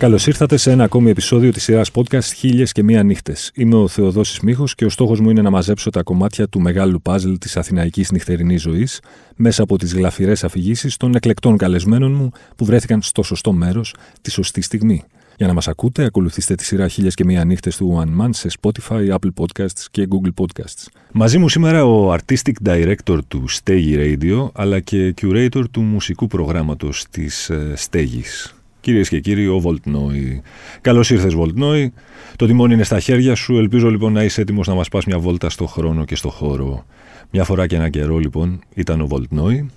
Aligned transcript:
Καλώς 0.00 0.26
ήρθατε 0.26 0.56
σε 0.56 0.70
ένα 0.70 0.84
ακόμη 0.84 1.10
επεισόδιο 1.10 1.50
της 1.50 1.62
σειράς 1.62 1.90
podcast 1.94 2.32
Χίλιες 2.36 2.72
και 2.72 2.82
Μία 2.82 3.02
Νύχτες. 3.02 3.50
Είμαι 3.54 3.76
ο 3.76 3.88
Θεοδόσης 3.88 4.40
Μίχο 4.40 4.64
και 4.74 4.84
ο 4.84 4.88
στόχος 4.88 5.20
μου 5.20 5.30
είναι 5.30 5.42
να 5.42 5.50
μαζέψω 5.50 5.90
τα 5.90 6.02
κομμάτια 6.02 6.48
του 6.48 6.60
μεγάλου 6.60 7.02
παζλ 7.02 7.32
της 7.32 7.56
αθηναϊκής 7.56 8.10
νυχτερινής 8.10 8.62
ζωής 8.62 9.00
μέσα 9.36 9.62
από 9.62 9.78
τις 9.78 9.94
γλαφυρές 9.94 10.44
αφηγήσεις 10.44 10.96
των 10.96 11.14
εκλεκτών 11.14 11.56
καλεσμένων 11.56 12.12
μου 12.12 12.30
που 12.56 12.64
βρέθηκαν 12.64 13.02
στο 13.02 13.22
σωστό 13.22 13.52
μέρος 13.52 13.94
τη 14.20 14.30
σωστή 14.30 14.60
στιγμή. 14.60 15.02
Για 15.36 15.46
να 15.46 15.52
μας 15.52 15.68
ακούτε, 15.68 16.04
ακολουθήστε 16.04 16.54
τη 16.54 16.64
σειρά 16.64 16.88
Χίλιες 16.88 17.14
και 17.14 17.24
Μία 17.24 17.44
Νύχτες 17.44 17.76
του 17.76 18.02
One 18.04 18.24
Man 18.24 18.28
σε 18.30 18.48
Spotify, 18.60 19.08
Apple 19.08 19.30
Podcasts 19.36 19.84
και 19.90 20.08
Google 20.10 20.44
Podcasts. 20.44 20.86
Μαζί 21.12 21.38
μου 21.38 21.48
σήμερα 21.48 21.84
ο 21.84 22.14
Artistic 22.14 22.68
Director 22.68 23.18
του 23.28 23.44
Stegi 23.50 23.96
Radio 23.96 24.48
αλλά 24.52 24.80
και 24.80 25.14
Curator 25.20 25.62
του 25.70 25.80
μουσικού 25.80 26.26
προγράμματος 26.26 27.04
της 27.10 27.50
Στέγης. 27.74 28.54
Κυρίες 28.80 29.08
και 29.08 29.20
κύριοι, 29.20 29.46
ο 29.46 29.58
Βολτνόη. 29.58 30.42
Καλώς 30.80 31.10
ήρθες, 31.10 31.34
Βολτνόη. 31.34 31.92
Το 32.36 32.46
τιμόνι 32.46 32.74
είναι 32.74 32.82
στα 32.82 33.00
χέρια 33.00 33.34
σου. 33.34 33.56
Ελπίζω 33.56 33.90
λοιπόν 33.90 34.12
να 34.12 34.22
είσαι 34.24 34.40
έτοιμος 34.40 34.66
να 34.66 34.74
μας 34.74 34.88
πας 34.88 35.04
μια 35.04 35.18
βόλτα 35.18 35.50
στο 35.50 35.66
χρόνο 35.66 36.04
και 36.04 36.14
στο 36.14 36.28
χώρο. 36.28 36.84
Μια 37.30 37.44
φορά 37.44 37.66
και 37.66 37.76
ένα 37.76 37.88
καιρό, 37.88 38.18
λοιπόν, 38.18 38.60
ήταν 38.74 39.00
ο 39.00 39.06
Βολτνόη. 39.06 39.70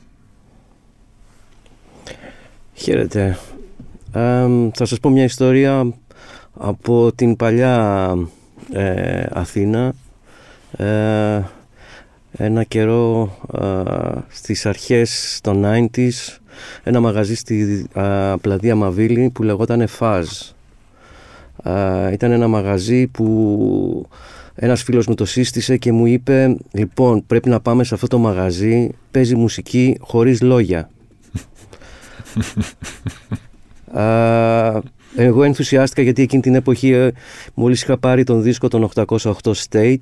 Χαίρετε. 2.73 3.37
Ε, 4.13 4.47
θα 4.73 4.85
σας 4.85 4.99
πω 4.99 5.09
μια 5.09 5.23
ιστορία 5.23 5.93
από 6.53 7.11
την 7.15 7.35
παλιά 7.35 8.15
ε, 8.73 9.25
Αθήνα. 9.31 9.93
Ε, 10.77 11.41
ένα 12.37 12.63
καιρό 12.63 13.37
ε, 13.61 13.83
στις 14.27 14.65
αρχές 14.65 15.39
των 15.43 15.65
90s 15.65 16.37
ένα 16.83 16.99
μαγαζί 16.99 17.35
στη 17.35 17.85
α, 17.93 18.37
πλατεία 18.37 18.75
Μαβίλη 18.75 19.29
που 19.33 19.43
λεγόταν 19.43 19.87
Φάζ. 19.87 20.27
ήταν 22.11 22.31
ένα 22.31 22.47
μαγαζί 22.47 23.07
που 23.07 24.07
ένας 24.55 24.83
φίλος 24.83 25.07
μου 25.07 25.13
το 25.13 25.25
σύστησε 25.25 25.77
και 25.77 25.91
μου 25.91 26.05
είπε 26.05 26.57
λοιπόν 26.71 27.25
πρέπει 27.25 27.49
να 27.49 27.59
πάμε 27.59 27.83
σε 27.83 27.93
αυτό 27.93 28.07
το 28.07 28.17
μαγαζί 28.17 28.89
παίζει 29.11 29.35
μουσική 29.35 29.97
χωρίς 29.99 30.41
λόγια. 30.41 30.89
εγώ 35.15 35.43
ενθουσιάστηκα 35.43 36.01
γιατί 36.01 36.21
εκείνη 36.21 36.41
την 36.41 36.55
εποχή 36.55 36.91
ε, 36.91 37.11
μόλις 37.53 37.81
είχα 37.81 37.97
πάρει 37.97 38.23
τον 38.23 38.41
δίσκο 38.41 38.67
των 38.67 38.89
808 38.95 39.33
State 39.69 39.97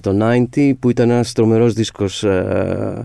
το 0.00 0.18
90 0.54 0.72
που 0.80 0.90
ήταν 0.90 1.10
ένας 1.10 1.32
τρομερός 1.32 1.72
δίσκος 1.72 2.24
ε, 2.24 3.04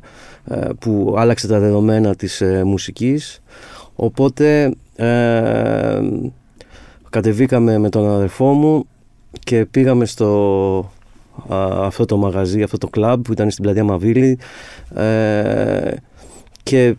που 0.79 1.15
άλλαξε 1.17 1.47
τα 1.47 1.59
δεδομένα 1.59 2.15
της 2.15 2.41
ε, 2.41 2.63
μουσικής 2.63 3.41
οπότε 3.95 4.73
ε, 4.95 5.99
κατεβήκαμε 7.09 7.77
με 7.77 7.89
τον 7.89 8.09
αδερφό 8.09 8.45
μου 8.53 8.85
και 9.39 9.65
πήγαμε 9.65 10.05
στο 10.05 10.91
αυτό 11.47 12.05
το 12.05 12.17
μαγαζί, 12.17 12.63
αυτό 12.63 12.77
το 12.77 12.87
κλαμπ 12.87 13.21
που 13.21 13.31
ήταν 13.31 13.51
στην 13.51 13.63
πλατεία 13.63 13.83
Μαβίλη 13.83 14.37
και 16.63 16.95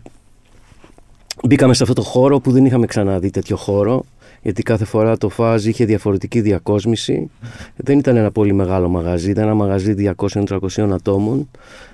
μπήκαμε 1.43 1.73
σε 1.73 1.83
αυτό 1.83 1.95
το 1.95 2.01
χώρο 2.01 2.39
που 2.39 2.51
δεν 2.51 2.65
είχαμε 2.65 2.85
ξαναδεί 2.85 3.29
τέτοιο 3.29 3.55
χώρο 3.55 4.05
γιατί 4.43 4.63
κάθε 4.63 4.85
φορά 4.85 5.17
το 5.17 5.29
φάζ 5.29 5.65
είχε 5.65 5.85
διαφορετική 5.85 6.41
διακόσμηση. 6.41 7.29
Δεν 7.75 7.99
ήταν 7.99 8.15
ένα 8.15 8.31
πολύ 8.31 8.53
μεγάλο 8.53 8.89
μαγαζί, 8.89 9.29
ήταν 9.29 9.43
ένα 9.43 9.53
μαγαζί 9.53 10.13
200-300 10.17 10.57
ατόμων 10.91 11.39
ε, 11.39 11.92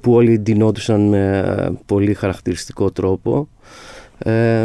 που 0.00 0.12
όλοι 0.12 0.38
ντυνόντουσαν 0.38 1.08
με 1.08 1.44
ε, 1.58 1.70
πολύ 1.86 2.14
χαρακτηριστικό 2.14 2.90
τρόπο 2.90 3.48
ε, 4.18 4.64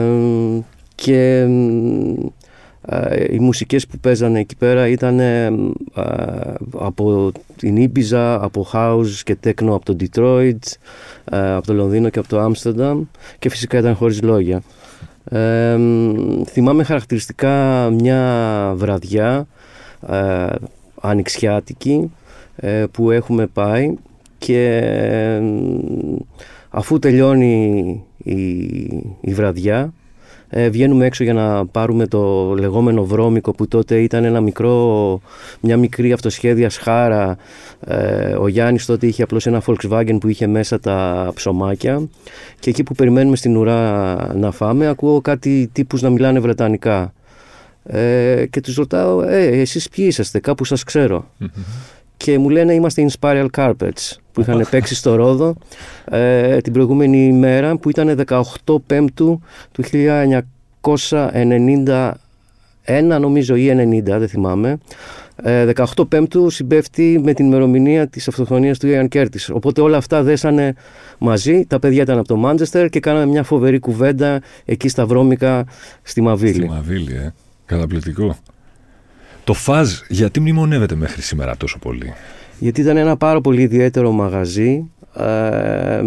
και 0.95 1.41
οι 3.29 3.39
μουσικές 3.39 3.87
που 3.87 3.97
παίζανε 3.97 4.39
εκεί 4.39 4.55
πέρα 4.55 4.87
ήταν 4.87 5.19
από 6.77 7.31
την 7.55 7.77
Ήμπιζα, 7.77 8.43
από 8.43 8.67
house 8.73 9.21
και 9.23 9.35
τέκνο 9.35 9.75
από 9.75 9.85
το 9.85 9.95
Detroit, 9.99 10.59
από 11.31 11.67
το 11.67 11.73
Λονδίνο 11.73 12.09
και 12.09 12.19
από 12.19 12.27
το 12.27 12.39
Άμστερνταμ 12.39 13.03
και 13.39 13.49
φυσικά 13.49 13.77
ήταν 13.77 13.95
χωρίς 13.95 14.21
λόγια. 14.21 14.61
θυμάμαι 16.45 16.83
χαρακτηριστικά 16.83 17.89
μια 17.89 18.73
βραδιά 18.75 19.47
ανοιξιάτικη 21.01 22.11
που 22.91 23.11
έχουμε 23.11 23.47
πάει 23.47 23.95
και 24.47 25.41
αφού 26.69 26.99
τελειώνει 26.99 28.03
η, 28.17 28.35
η 29.21 29.33
βραδιά 29.33 29.93
ε, 30.49 30.69
βγαίνουμε 30.69 31.05
έξω 31.05 31.23
για 31.23 31.33
να 31.33 31.65
πάρουμε 31.65 32.07
το 32.07 32.53
λεγόμενο 32.59 33.05
βρώμικο 33.05 33.51
που 33.51 33.67
τότε 33.67 34.01
ήταν 34.01 34.23
ένα 34.23 34.41
μικρό, 34.41 35.21
μια 35.59 35.77
μικρή 35.77 36.11
αυτοσχέδια 36.11 36.69
σχάρα. 36.69 37.37
Ε, 37.79 38.35
ο 38.35 38.47
Γιάννης 38.47 38.85
τότε 38.85 39.07
είχε 39.07 39.23
απλώς 39.23 39.45
ένα 39.45 39.61
Volkswagen 39.65 40.17
που 40.19 40.27
είχε 40.27 40.47
μέσα 40.47 40.79
τα 40.79 41.31
ψωμάκια 41.35 42.07
και 42.59 42.69
εκεί 42.69 42.83
που 42.83 42.95
περιμένουμε 42.95 43.35
στην 43.35 43.57
ουρά 43.57 44.15
να 44.35 44.51
φάμε 44.51 44.87
ακούω 44.87 45.21
κάτι 45.21 45.69
τύπους 45.71 46.01
να 46.01 46.09
μιλάνε 46.09 46.39
βρετανικά. 46.39 47.13
Ε, 47.83 48.45
και 48.49 48.61
τους 48.61 48.75
ρωτάω, 48.75 49.21
ε, 49.21 49.45
εσείς 49.45 49.89
ποιοι 49.89 50.05
είσαστε, 50.07 50.39
κάπου 50.39 50.65
σας 50.65 50.83
ξερω 50.83 51.31
και 52.17 52.37
μου 52.37 52.49
λένε 52.49 52.73
είμαστε 52.73 53.05
in 53.07 53.19
Spiral 53.19 53.47
Carpets 53.57 54.15
που 54.37 54.43
είχαν 54.43 54.67
παίξει 54.69 54.95
στο 54.95 55.15
Ρόδο 55.15 55.55
ε, 56.05 56.57
την 56.57 56.73
προηγούμενη 56.73 57.25
ημέρα 57.25 57.77
που 57.77 57.89
ήταν 57.89 58.23
18 58.27 58.43
Πέμπτου 58.87 59.41
του 59.71 59.83
1991 60.81 62.11
νομίζω 63.19 63.55
ή 63.55 63.71
90 63.71 64.01
δεν 64.03 64.27
θυμάμαι 64.27 64.77
18 65.43 65.43
ε, 65.43 65.73
Πέμπτου 66.09 66.49
συμπέφτει 66.49 67.21
με 67.23 67.33
την 67.33 67.45
ημερομηνία 67.45 68.07
της 68.07 68.27
αυτοκτονίας 68.27 68.79
του 68.79 68.87
Ιαν 68.87 69.07
Κέρτης. 69.07 69.49
Οπότε 69.49 69.81
όλα 69.81 69.97
αυτά 69.97 70.23
δέσανε 70.23 70.73
μαζί 71.17 71.65
τα 71.65 71.79
παιδιά 71.79 72.01
ήταν 72.01 72.17
από 72.17 72.27
το 72.27 72.35
Μάντζεστερ 72.35 72.89
και 72.89 72.99
κάναμε 72.99 73.25
μια 73.25 73.43
φοβερή 73.43 73.79
κουβέντα 73.79 74.41
εκεί 74.65 74.89
στα 74.89 75.05
βρώμικα 75.05 75.65
στη 76.03 76.21
Μαβίλη. 76.21 76.53
Στη 76.53 76.69
Μαβίλη 76.69 77.13
ε, 77.13 77.33
καταπληκτικό. 77.65 78.37
Το 79.43 79.53
Φαζ 79.53 79.93
γιατί 80.07 80.39
μνημονεύεται 80.39 80.95
μέχρι 80.95 81.21
σήμερα 81.21 81.57
τόσο 81.57 81.79
πολύ; 81.79 82.13
Γιατί 82.59 82.81
ήταν 82.81 82.97
ένα 82.97 83.17
πάρα 83.17 83.41
πολύ 83.41 83.61
ιδιαίτερο 83.61 84.11
μαγαζί. 84.11 84.89
Ε, 85.15 86.03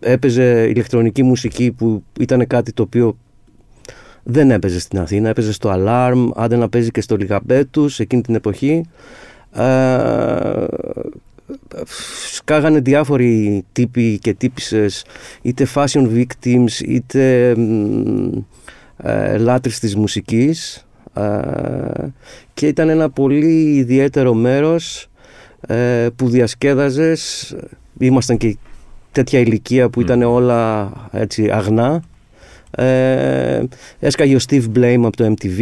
έπαιζε 0.00 0.68
ηλεκτρονική 0.68 1.22
μουσική 1.22 1.72
που 1.72 2.02
ήταν 2.20 2.46
κάτι 2.46 2.72
το 2.72 2.82
οποίο 2.82 3.16
δεν 4.22 4.50
έπαιζε 4.50 4.80
στην 4.80 4.98
Αθήνα. 4.98 5.28
Έπαιζε 5.28 5.52
στο 5.52 5.72
Alarm, 5.76 6.28
άντε 6.34 6.56
να 6.56 6.68
παίζει 6.68 6.90
και 6.90 7.00
στο 7.00 7.16
Λιγαμπέτους 7.16 8.00
εκείνη 8.00 8.22
την 8.22 8.34
εποχή. 8.34 8.84
Ε, 9.52 10.64
σκάγανε 12.32 12.80
διάφοροι 12.80 13.64
τύποι 13.72 14.18
και 14.18 14.34
τύπησες 14.34 15.04
είτε 15.42 15.66
fashion 15.74 16.08
victims 16.14 16.80
είτε 16.86 17.54
ε, 18.96 19.36
λάτρεις 19.36 19.78
της 19.78 19.96
μουσικής 19.96 20.86
και 22.54 22.66
ήταν 22.66 22.88
ένα 22.88 23.10
πολύ 23.10 23.74
ιδιαίτερο 23.76 24.34
μέρος 24.34 25.07
ε, 25.66 26.06
που 26.16 26.28
διασκέδαζες 26.28 27.54
ήμασταν 27.98 28.36
και 28.36 28.56
τέτοια 29.12 29.38
ηλικία 29.38 29.88
που 29.88 30.00
ήταν 30.00 30.22
όλα 30.22 30.92
έτσι 31.12 31.50
αγνά. 31.50 32.02
Ε, 32.70 33.62
έσκαγε 33.98 34.36
ο 34.36 34.38
Steve 34.48 34.64
Blame 34.76 35.02
από 35.04 35.16
το 35.16 35.34
MTV 35.34 35.60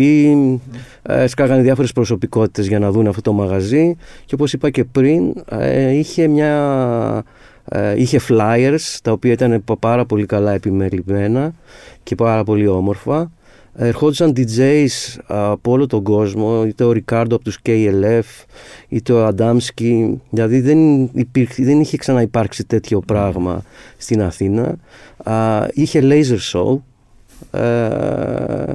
ε, 1.02 1.22
έσκαγανε 1.22 1.62
διάφορες 1.62 1.93
προσωπικότητες 1.93 2.66
για 2.66 2.78
να 2.78 2.90
δουν 2.90 3.06
αυτό 3.06 3.20
το 3.20 3.32
μαγαζί. 3.32 3.96
Και 4.25 4.34
όπως 4.34 4.52
είπα 4.52 4.70
και 4.70 4.84
πριν 4.84 5.44
ε, 5.48 5.90
είχε 5.90 6.26
μια 6.26 7.25
ε, 7.64 8.00
είχε 8.00 8.20
flyers 8.28 8.99
τα 9.02 9.12
οποία 9.12 9.32
ήταν 9.32 9.64
πάρα 9.81 10.04
πολύ 10.04 10.26
καλά 10.26 10.52
επιμελημένα 10.52 11.54
και 12.02 12.14
πάρα 12.14 12.44
πολύ 12.44 12.66
όμορφα 12.66 13.31
ερχόντουσαν 13.76 14.32
DJs 14.37 15.17
από 15.26 15.70
όλο 15.70 15.87
τον 15.87 16.02
κόσμο, 16.02 16.64
είτε 16.67 16.84
ο 16.84 16.93
Ρικάρντο 16.93 17.34
από 17.34 17.44
τους 17.44 17.58
KLF, 17.67 18.44
είτε 18.88 19.12
ο 19.12 19.26
Αντάμσκι, 19.26 20.20
δηλαδή 20.31 20.61
δεν, 20.61 21.11
υπήρχε, 21.12 21.64
δεν 21.64 21.81
είχε 21.81 21.96
ξαναυπάρξει 21.96 22.64
τέτοιο 22.64 23.00
πράγμα 23.00 23.62
στην 23.96 24.23
Αθήνα. 24.23 24.76
είχε 25.73 26.00
laser 26.02 26.38
show 26.52 26.78
ε, 27.61 28.73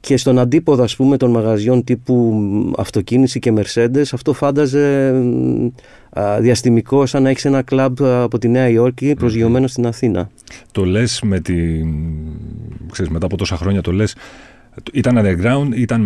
και 0.00 0.16
στον 0.16 0.38
αντίποδο 0.38 0.82
ας 0.82 0.96
πούμε 0.96 1.16
των 1.16 1.30
μαγαζιών 1.30 1.84
τύπου 1.84 2.42
αυτοκίνηση 2.76 3.38
και 3.38 3.52
Mercedes 3.56 4.04
αυτό 4.12 4.32
φάνταζε 4.32 5.14
διαστημικό 6.40 7.06
σαν 7.06 7.22
να 7.22 7.28
έχεις 7.28 7.44
ένα 7.44 7.62
κλαμπ 7.62 8.02
από 8.02 8.38
τη 8.38 8.48
Νέα 8.48 8.68
Υόρκη 8.68 9.14
προσγειωμένο 9.14 9.66
στην 9.66 9.86
Αθήνα. 9.86 10.30
Το 10.72 10.84
λες 10.84 11.20
με 11.24 11.40
τη... 11.40 11.54
Ξέρεις, 12.92 13.10
μετά 13.10 13.26
από 13.26 13.36
τόσα 13.36 13.56
χρόνια 13.56 13.82
το 13.82 13.92
λες 13.92 14.14
Ήταν 14.92 15.18
underground, 15.18 15.68
ήταν 15.74 16.02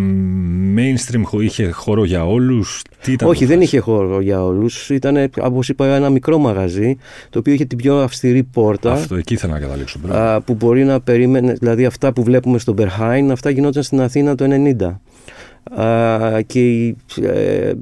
mainstream, 0.77 1.41
είχε 1.43 1.71
χώρο 1.71 2.05
για 2.05 2.27
όλους. 2.27 2.83
Τι 3.03 3.13
ήταν 3.13 3.29
Όχι, 3.29 3.45
δεν 3.45 3.61
είχε 3.61 3.79
χώρο 3.79 4.21
για 4.21 4.45
όλους. 4.45 4.91
Ήταν, 4.91 5.31
όπως 5.41 5.69
είπα, 5.69 5.87
ένα 5.87 6.11
μικρό 6.11 6.39
μαγαζί, 6.39 6.97
το 7.31 7.39
οποίο 7.39 7.53
είχε 7.53 7.65
την 7.65 7.79
πιο 7.79 7.99
αυστηρή 7.99 8.43
πόρτα. 8.43 8.93
Αυτό, 8.93 9.17
εκεί 9.17 9.35
ήθελα 9.35 9.53
να 9.53 9.59
καταλήξω. 9.59 9.99
Α, 10.09 10.41
που 10.41 10.55
μπορεί 10.55 10.85
να 10.85 11.01
περίμενε, 11.01 11.53
δηλαδή 11.53 11.85
αυτά 11.85 12.13
που 12.13 12.23
βλέπουμε 12.23 12.59
στο 12.59 12.73
Μπερχάιν, 12.73 13.31
αυτά 13.31 13.51
γινόταν 13.51 13.83
στην 13.83 14.01
Αθήνα 14.01 14.35
το 14.35 14.47
90. 15.75 15.81
Α, 15.83 16.41
και 16.43 16.95
ε, 17.23 17.73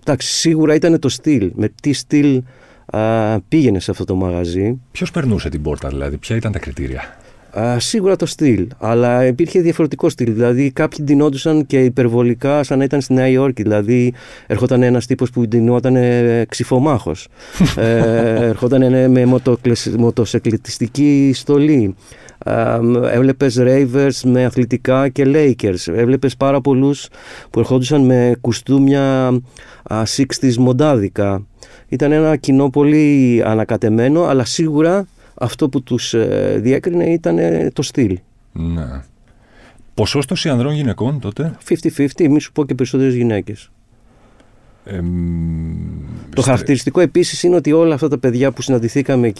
εντάξει, 0.00 0.28
σίγουρα 0.28 0.74
ήταν 0.74 0.98
το 0.98 1.08
στυλ. 1.08 1.50
Με 1.54 1.72
τι 1.82 1.92
στυλ 1.92 2.42
α, 2.86 3.40
πήγαινε 3.40 3.80
σε 3.80 3.90
αυτό 3.90 4.04
το 4.04 4.14
μαγαζί. 4.14 4.80
Ποιος 4.92 5.10
περνούσε 5.10 5.48
την 5.48 5.62
πόρτα, 5.62 5.88
δηλαδή, 5.88 6.16
ποια 6.16 6.36
ήταν 6.36 6.52
τα 6.52 6.58
κριτήρια; 6.58 7.16
Α, 7.60 7.78
σίγουρα 7.78 8.16
το 8.16 8.26
στυλ, 8.26 8.68
αλλά 8.78 9.26
υπήρχε 9.26 9.60
διαφορετικό 9.60 10.08
στυλ. 10.08 10.32
Δηλαδή, 10.32 10.70
κάποιοι 10.70 11.04
ντυνόντουσαν 11.04 11.66
και 11.66 11.84
υπερβολικά 11.84 12.62
σαν 12.62 12.78
να 12.78 12.84
ήταν 12.84 13.00
στη 13.00 13.12
Νέα 13.12 13.28
Υόρκη. 13.28 13.62
Δηλαδή, 13.62 14.12
ερχόταν 14.46 14.82
ένας 14.82 15.06
τύπος 15.06 15.30
που 15.30 15.48
ντυνόταν 15.48 15.96
ξυφομάχος. 16.48 17.28
ε, 17.76 18.46
ερχόταν 18.46 19.10
με 19.10 19.40
μοτοσεκλητιστική 19.96 21.30
στολή. 21.34 21.94
Έβλεπες 23.10 23.56
Ravers 23.60 24.20
με 24.24 24.44
αθλητικά 24.44 25.08
και 25.08 25.24
Lakers. 25.26 25.94
Έβλεπες 25.94 26.36
πάρα 26.36 26.60
πολλούς 26.60 27.08
που 27.50 27.58
ερχόντουσαν 27.58 28.04
με 28.04 28.34
κουστούμια 28.40 29.30
60s 29.88 30.54
μοντάδικα. 30.58 31.46
Ήταν 31.88 32.12
ένα 32.12 32.36
κοινό 32.36 32.70
πολύ 32.70 33.42
ανακατεμένο, 33.44 34.22
αλλά 34.24 34.44
σίγουρα 34.44 35.06
αυτό 35.38 35.68
που 35.68 35.82
τους 35.82 36.14
ε, 36.14 36.58
διέκρινε 36.62 37.04
ήταν 37.04 37.38
το 37.72 37.82
στυλ. 37.82 38.18
Ναι. 38.52 39.02
Ποσόστοση 39.94 40.48
ανδρών 40.48 40.72
γυναικών 40.72 41.20
τότε; 41.20 41.56
50-50, 41.68 42.28
μη 42.28 42.40
σου 42.40 42.52
πω 42.52 42.64
και 42.64 42.74
περισσότερες 42.74 43.14
γυναίκες. 43.14 43.70
Ε, 44.88 45.00
το 46.34 46.42
χαρακτηριστικό 46.42 47.00
επίσης 47.00 47.42
είναι 47.42 47.56
ότι 47.56 47.72
όλα 47.72 47.94
αυτά 47.94 48.08
τα 48.08 48.18
παιδιά 48.18 48.50
που 48.52 48.62
συναντηθήκαμε 48.62 49.32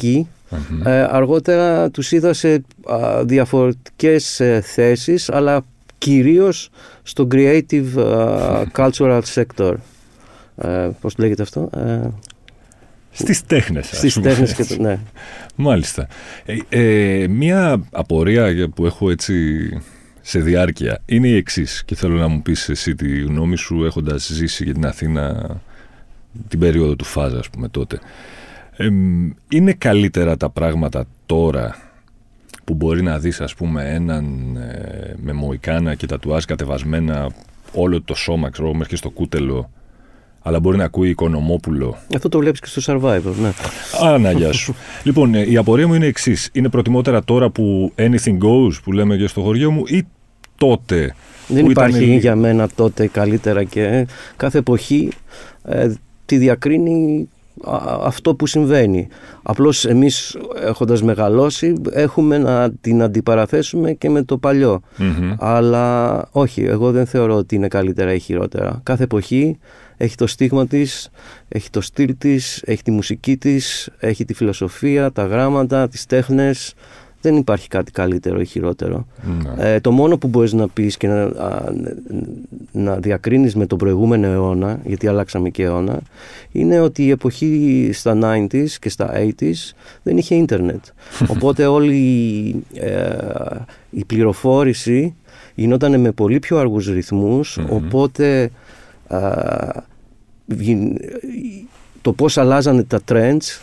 ε, 0.85 0.91
αργότερα 0.91 1.91
τους 1.91 2.13
είδα 2.13 2.33
σε 2.33 2.63
α, 2.87 3.25
διαφορετικές 3.25 4.41
ε, 4.41 4.61
θέσεις 4.65 5.31
αλλά 5.31 5.65
κυρίως 5.99 6.71
στο 7.03 7.29
creative 7.31 7.87
cultural 8.77 9.23
sector. 9.35 9.75
Ε, 10.57 10.89
πώς 11.01 11.17
λέγεται 11.19 11.43
αυτό; 11.43 11.71
Στις 13.19 13.47
τέχνες. 13.47 13.87
Στις 13.87 14.21
τέχνες 14.21 14.55
και 14.55 14.65
το. 14.65 14.83
Ναι. 14.83 14.99
Μάλιστα. 15.55 16.09
Ε, 16.45 16.57
ε, 16.69 17.29
μία 17.29 17.87
απορία 17.91 18.69
που 18.75 18.87
έχω 18.87 19.11
έτσι 19.11 19.69
σε 20.21 20.41
διάρκεια 20.41 21.03
είναι 21.07 21.29
η 21.29 21.37
εξής 21.37 21.85
και 21.85 21.95
θέλω 21.95 22.17
να 22.17 22.29
μου 22.29 22.43
πεις 22.43 22.69
εσύ 22.69 22.95
τη 22.95 23.21
γνώμη 23.21 23.57
σου 23.57 23.85
έχοντας 23.85 24.27
ζήσει 24.33 24.65
για 24.65 24.73
την 24.73 24.87
Αθήνα 24.87 25.57
την 26.49 26.59
περίοδο 26.59 26.97
του 26.97 27.05
Φάζα 27.05 27.39
ας 27.39 27.51
πούμε 27.51 27.69
τότε. 27.69 27.99
Ε, 28.77 28.89
είναι 29.49 29.73
καλύτερα 29.73 30.37
τα 30.37 30.51
πράγματα 30.51 31.05
τώρα 31.27 31.77
που 32.65 32.75
μπορεί 32.75 33.03
να 33.03 33.19
δεις 33.19 33.41
ας 33.41 33.55
πούμε 33.55 33.95
έναν 33.95 34.57
ε, 34.57 35.15
με 35.17 35.33
μοϊκάνα 35.33 35.95
και 35.95 36.07
τατουάζ 36.07 36.45
κατεβασμένα 36.45 37.31
όλο 37.73 38.03
το 38.03 38.15
σώμα 38.15 38.51
ξέρω 38.51 38.73
μέχρι 38.73 38.89
και 38.89 38.97
στο 38.97 39.11
κούτελο 39.11 39.71
αλλά 40.47 40.61
μπορεί 40.61 40.77
να 40.77 40.85
ακούει 40.85 41.09
Οικονομόπουλο. 41.09 41.97
Αυτό 42.15 42.29
το 42.29 42.39
βλέπεις 42.39 42.61
και 42.61 42.81
στο 42.81 43.01
Survivor, 43.01 43.33
ναι. 43.43 43.53
Αναγιά 44.03 44.53
σου. 44.53 44.75
λοιπόν, 45.05 45.35
ε, 45.35 45.51
η 45.51 45.57
απορία 45.57 45.87
μου 45.87 45.95
είναι 45.95 46.07
εξής. 46.07 46.49
Είναι 46.53 46.69
προτιμότερα 46.69 47.25
τώρα 47.25 47.51
που 47.51 47.93
anything 47.97 48.39
goes, 48.39 48.73
που 48.85 48.93
λέμε 48.93 49.17
και 49.17 49.27
στο 49.27 49.41
χωριό 49.41 49.71
μου, 49.71 49.83
ή 49.87 50.07
τότε. 50.57 51.15
Δεν 51.49 51.71
υπάρχει 51.71 52.17
για 52.17 52.37
μένα 52.37 52.69
τότε 52.75 53.07
καλύτερα 53.07 53.65
και 53.65 54.07
κάθε 54.37 54.59
εποχή 54.59 55.09
ε, 55.65 55.93
τη 56.27 56.37
διακρίνει 56.37 57.29
αυτό 58.03 58.35
που 58.35 58.47
συμβαίνει. 58.47 59.08
Απλώς 59.43 59.85
εμείς 59.85 60.37
έχοντας 60.62 61.03
μεγαλώσει 61.03 61.73
έχουμε 61.91 62.38
να 62.38 62.70
την 62.81 63.03
αντιπαραθέσουμε 63.03 63.93
και 63.93 64.11
με 64.11 64.23
το 64.23 64.38
παλιο 64.38 64.81
Αλλά 65.38 66.23
όχι, 66.31 66.64
εγώ 66.64 66.91
δεν 66.91 67.06
θεωρώ 67.06 67.35
ότι 67.35 67.55
είναι 67.55 67.69
καλύτερα 67.69 68.12
ή 68.12 68.19
χειρότερα. 68.19 68.81
Κάθε 68.82 69.03
εποχή 69.03 69.58
έχει 69.97 70.14
το 70.14 70.26
στίγμα 70.26 70.67
της, 70.67 71.11
έχει 71.49 71.70
το 71.70 71.81
στυλ 71.81 72.14
της, 72.19 72.62
έχει 72.64 72.82
τη 72.82 72.91
μουσική 72.91 73.37
της, 73.37 73.88
έχει 73.99 74.25
τη 74.25 74.35
φιλοσοφία, 74.35 75.12
τα 75.12 75.26
γράμματα, 75.26 75.88
τις 75.88 76.06
τέχνες. 76.06 76.75
Δεν 77.21 77.37
υπάρχει 77.37 77.69
κάτι 77.69 77.93
καλύτερο 77.93 78.41
ή 78.41 78.45
χειρότερο. 78.45 79.07
Ναι. 79.43 79.73
Ε, 79.73 79.81
το 79.81 79.91
μόνο 79.91 80.19
που 80.19 80.29
μπορείς 80.29 80.53
να 80.53 80.69
πεις 80.69 80.97
και 80.97 81.09
να, 81.09 81.31
να 82.73 82.97
διακρίνεις 82.97 83.55
με 83.55 83.67
τον 83.67 83.79
προηγούμενο 83.79 84.27
αιώνα, 84.27 84.81
γιατί 84.85 85.07
αλλάξαμε 85.07 85.49
και 85.51 85.63
αιώνα, 85.63 86.01
είναι 86.53 86.81
ότι 86.81 87.05
η 87.05 87.11
εποχή 87.11 87.91
στα 87.93 88.19
90s 88.23 88.69
και 88.81 88.89
στα 88.89 89.13
80s 89.15 89.73
δεν 90.03 90.17
είχε 90.17 90.35
ίντερνετ. 90.35 90.85
Οπότε 91.35 91.67
όλη 91.67 92.65
ε, 92.75 93.17
η 93.91 94.05
πληροφόρηση 94.05 95.15
γινόταν 95.55 96.01
με 96.01 96.12
πολύ 96.12 96.39
πιο 96.39 96.59
αργούς 96.59 96.91
οπότε 97.69 98.51
το 102.06 102.12
πώς 102.12 102.38
αλλάζανε 102.38 102.85
τα 102.85 103.00
trends 103.08 103.61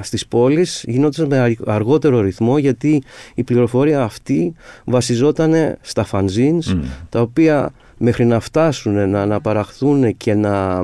στις 0.00 0.26
πόλεις 0.26 0.84
γινόταν 0.86 1.26
με 1.26 1.56
αργότερο 1.66 2.20
ρυθμό 2.20 2.58
γιατί 2.58 3.02
η 3.34 3.42
πληροφορία 3.42 4.02
αυτή 4.02 4.54
βασιζόταν 4.84 5.76
στα 5.80 6.06
fanzines 6.10 6.78
τα 7.08 7.20
οποία 7.20 7.72
μέχρι 7.98 8.24
να 8.24 8.40
φτάσουν 8.40 9.08
να 9.08 9.22
αναπαραχθούν 9.22 10.16
και 10.16 10.34
να 10.34 10.80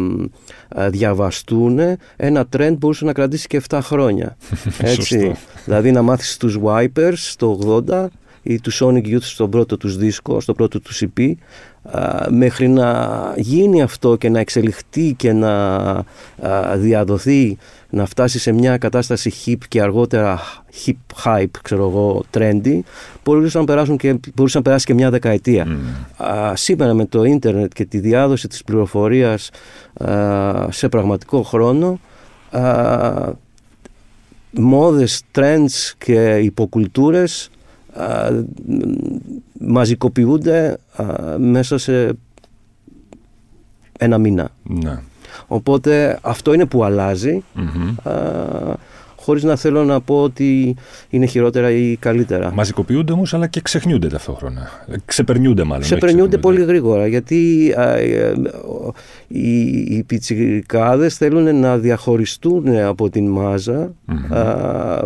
διαβαστούν 0.89 1.79
ένα 2.17 2.49
trend 2.57 2.75
μπορούσε 2.79 3.05
να 3.05 3.13
κρατήσει 3.13 3.47
και 3.47 3.63
7 3.69 3.79
χρόνια. 3.83 4.37
Έτσι. 4.79 5.35
δηλαδή 5.65 5.91
να 5.91 6.03
μάθεις 6.03 6.37
τους 6.37 6.59
Wipers 6.65 7.35
το 7.37 7.83
80 7.89 8.07
ή 8.43 8.61
του 8.61 8.73
Sonic 8.73 9.07
Youth 9.07 9.21
στο 9.21 9.49
πρώτο 9.49 9.77
τους 9.77 9.97
δίσκο, 9.97 10.41
στο 10.41 10.53
πρώτο 10.53 10.81
τους 10.81 11.03
EP 11.05 11.33
μέχρι 12.31 12.69
να 12.69 13.33
γίνει 13.37 13.83
αυτό 13.83 14.17
και 14.17 14.29
να 14.29 14.41
εξελιχθεί 14.41 15.13
και 15.13 15.33
να 15.33 16.05
διαδοθεί 16.77 17.59
να 17.91 18.07
φτάσει 18.07 18.39
σε 18.39 18.53
μια 18.53 18.79
κατάσταση 18.79 19.33
hip 19.47 19.59
και 19.69 19.83
αργότερα 19.83 20.41
hip 20.87 21.25
hype, 21.25 21.51
ξέρω 21.63 21.89
εγώ, 21.89 22.25
trendy, 22.35 22.79
μπορούσε 23.25 23.59
να, 23.59 23.65
περάσουν 23.65 23.97
και, 23.97 24.19
μπορούσε 24.35 24.57
να 24.57 24.63
περάσει 24.63 24.87
και 24.87 24.95
μια 24.95 25.11
δεκαετία. 25.11 25.67
Mm. 26.19 26.53
σήμερα 26.55 26.95
με 26.95 27.07
το 27.07 27.25
ίντερνετ 27.25 27.73
και 27.73 27.85
τη 27.85 27.99
διάδοση 27.99 28.49
της 28.49 28.65
πληροφορίας 28.65 29.51
σε 30.69 30.89
πραγματικό 30.89 31.43
χρόνο, 31.43 32.01
α, 32.51 33.33
μόδες, 34.51 35.23
trends 35.35 35.93
και 35.99 36.37
υποκουλτούρες 36.37 37.51
μαζικοποιούνται 39.59 40.79
μέσα 41.39 41.79
σε 41.79 42.13
ένα 43.99 44.19
μήνα. 44.19 44.51
Ναι. 44.63 44.99
Οπότε 45.47 46.19
αυτό 46.23 46.53
είναι 46.53 46.67
που 46.67 46.85
αλλάζει 46.85 47.43
χωρίς 49.21 49.43
να 49.43 49.57
θέλω 49.57 49.85
να 49.85 50.01
πω 50.01 50.23
ότι 50.23 50.77
είναι 51.11 51.27
χειρότερα 51.27 51.71
ή 51.71 51.97
καλύτερα. 51.97 52.53
Μαζικοποιούνται 52.53 53.13
όμως 53.13 53.35
αλλά 53.35 53.47
και 53.47 53.61
ξεχνιούνται 53.61 54.09
ταυτόχρονα. 54.09 54.71
Ξεπερνιούνται 55.05 55.65
μάλλον. 55.65 55.83
Ξεπερνιούνται 55.83 56.39
πολύ 56.39 56.65
γρήγορα 56.65 57.07
γιατί 57.07 57.73
ε, 57.77 58.33
οι, 59.29 59.61
οι 59.69 60.03
πιτσιρικάδες 60.03 61.17
θέλουν 61.17 61.57
να 61.61 61.79
διαχωριστούν 61.79 62.77
από 62.77 63.11
την 63.11 63.27
μάζα 63.27 63.93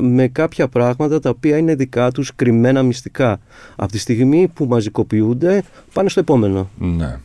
με 0.00 0.28
κάποια 0.32 0.68
πράγματα 0.68 1.20
τα 1.20 1.30
οποία 1.30 1.56
είναι 1.56 1.74
δικά 1.74 2.10
τους 2.10 2.34
κρυμμένα 2.36 2.82
μυστικά. 2.82 3.40
Από 3.76 3.92
τη 3.92 3.98
στιγμή 3.98 4.48
που 4.54 4.64
μαζικοποιούνται 4.64 5.62
πάνε 5.92 6.08
στο 6.08 6.20
επόμενο. 6.20 6.70
Ναι. 6.78 7.18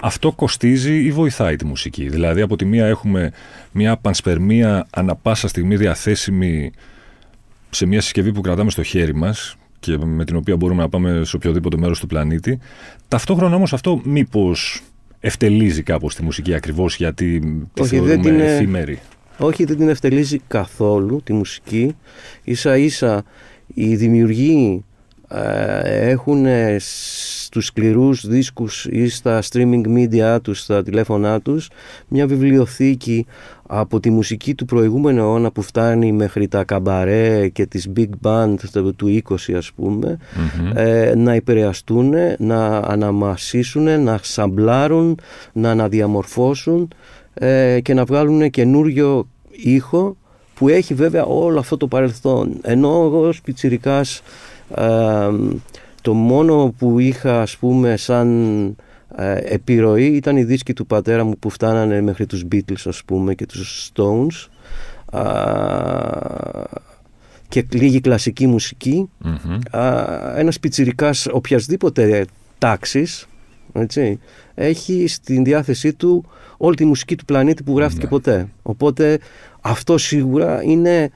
Αυτό 0.00 0.32
κοστίζει 0.32 1.04
ή 1.04 1.12
βοηθάει 1.12 1.56
τη 1.56 1.64
μουσική. 1.64 2.08
Δηλαδή, 2.08 2.40
από 2.40 2.56
τη 2.56 2.64
μία 2.64 2.86
έχουμε 2.86 3.32
μια 3.72 3.96
πανσπερμία 3.96 4.86
ανα 4.90 5.14
πάσα 5.14 5.48
στιγμή 5.48 5.76
διαθέσιμη 5.76 6.72
σε 7.70 7.86
μια 7.86 8.00
συσκευή 8.00 8.32
που 8.32 8.40
κρατάμε 8.40 8.70
στο 8.70 8.82
χέρι 8.82 9.14
μας 9.14 9.56
και 9.80 9.98
με 9.98 10.24
την 10.24 10.36
οποία 10.36 10.56
μπορούμε 10.56 10.82
να 10.82 10.88
πάμε 10.88 11.24
σε 11.24 11.36
οποιοδήποτε 11.36 11.76
μέρος 11.76 12.00
του 12.00 12.06
πλανήτη. 12.06 12.58
Ταυτόχρονα 13.08 13.56
όμως 13.56 13.72
αυτό 13.72 14.00
μήπως 14.04 14.82
ευτελίζει 15.20 15.82
κάπως 15.82 16.14
τη 16.14 16.22
μουσική 16.22 16.54
ακριβώς 16.54 16.96
γιατί 16.96 17.40
τη 17.72 17.80
Όχι, 17.82 17.90
θεωρούμε 17.90 18.14
δεν 18.14 18.22
την, 18.22 18.40
εφήμερη; 18.40 19.00
Όχι, 19.38 19.64
δεν 19.64 19.76
την 19.76 19.88
ευτελίζει 19.88 20.40
καθόλου 20.48 21.20
τη 21.24 21.32
μουσική. 21.32 21.96
Ίσα 22.44 22.76
ίσα 22.76 23.24
οι 23.66 23.96
δημιουργοί 23.96 24.84
ε, 24.90 24.93
έχουν 25.84 26.46
στους 27.44 27.66
σκληρούς 27.66 28.26
δίσκους 28.26 28.86
ή 28.90 29.08
στα 29.08 29.42
streaming 29.42 29.82
media 29.96 30.38
τους, 30.42 30.60
στα 30.60 30.82
τηλέφωνά 30.82 31.40
τους 31.40 31.70
μια 32.08 32.26
βιβλιοθήκη 32.26 33.26
από 33.66 34.00
τη 34.00 34.10
μουσική 34.10 34.54
του 34.54 34.64
προηγούμενου 34.64 35.20
αιώνα 35.20 35.50
που 35.50 35.62
φτάνει 35.62 36.12
μέχρι 36.12 36.48
τα 36.48 36.64
καμπαρέ 36.64 37.48
και 37.48 37.66
τις 37.66 37.88
big 37.96 38.08
band 38.22 38.54
του 38.96 39.22
20 39.28 39.52
ας 39.56 39.72
πουμε 39.72 40.18
ε, 40.74 41.12
να 41.16 41.32
επηρεαστούν, 41.32 42.12
να 42.38 42.76
αναμασίσουν, 42.76 44.02
να 44.02 44.18
σαμπλάρουν, 44.22 45.18
να 45.52 45.70
αναδιαμορφώσουν 45.70 46.88
ε, 47.34 47.80
και 47.82 47.94
να 47.94 48.04
βγάλουν 48.04 48.50
καινούριο 48.50 49.28
ήχο 49.50 50.16
που 50.54 50.68
έχει 50.68 50.94
βέβαια 50.94 51.24
όλο 51.24 51.58
αυτό 51.58 51.76
το 51.76 51.86
παρελθόν. 51.86 52.58
Ενώ 52.62 52.88
εγώ 52.88 53.26
ως 53.26 53.40
πιτσιρικάς 53.40 54.18
ε, 54.18 54.22
το 56.02 56.14
μόνο 56.14 56.74
που 56.78 56.98
είχα 56.98 57.40
ας 57.40 57.56
πούμε 57.56 57.96
σαν 57.96 58.28
ε, 59.16 59.36
επιρροή 59.44 60.06
ήταν 60.06 60.36
οι 60.36 60.44
δίσκοι 60.44 60.72
του 60.72 60.86
πατέρα 60.86 61.24
μου 61.24 61.38
που 61.38 61.50
φτάνανε 61.50 62.00
μέχρι 62.00 62.26
τους 62.26 62.44
Beatles 62.52 62.82
ας 62.84 63.02
πούμε 63.04 63.34
και 63.34 63.46
τους 63.46 63.90
Stones. 63.94 64.48
Και 67.48 67.66
λίγη 67.72 68.00
κλασική 68.00 68.46
μουσική. 68.46 69.10
Ένας 70.36 70.60
πιτσιρικάς 70.60 71.26
οποιασδήποτε 71.32 72.26
τάξης 72.58 73.26
έτσι, 73.76 74.18
έχει 74.54 75.06
στην 75.06 75.44
διάθεσή 75.44 75.92
του 75.92 76.24
όλη 76.56 76.76
τη 76.76 76.84
μουσική 76.84 77.16
του 77.16 77.24
πλανήτη 77.24 77.62
που 77.62 77.76
γράφτηκε 77.76 78.04
ναι. 78.04 78.10
ποτέ. 78.10 78.48
Οπότε 78.62 79.18
αυτό 79.60 79.98
σίγουρα 79.98 80.62
είναι 80.62 81.10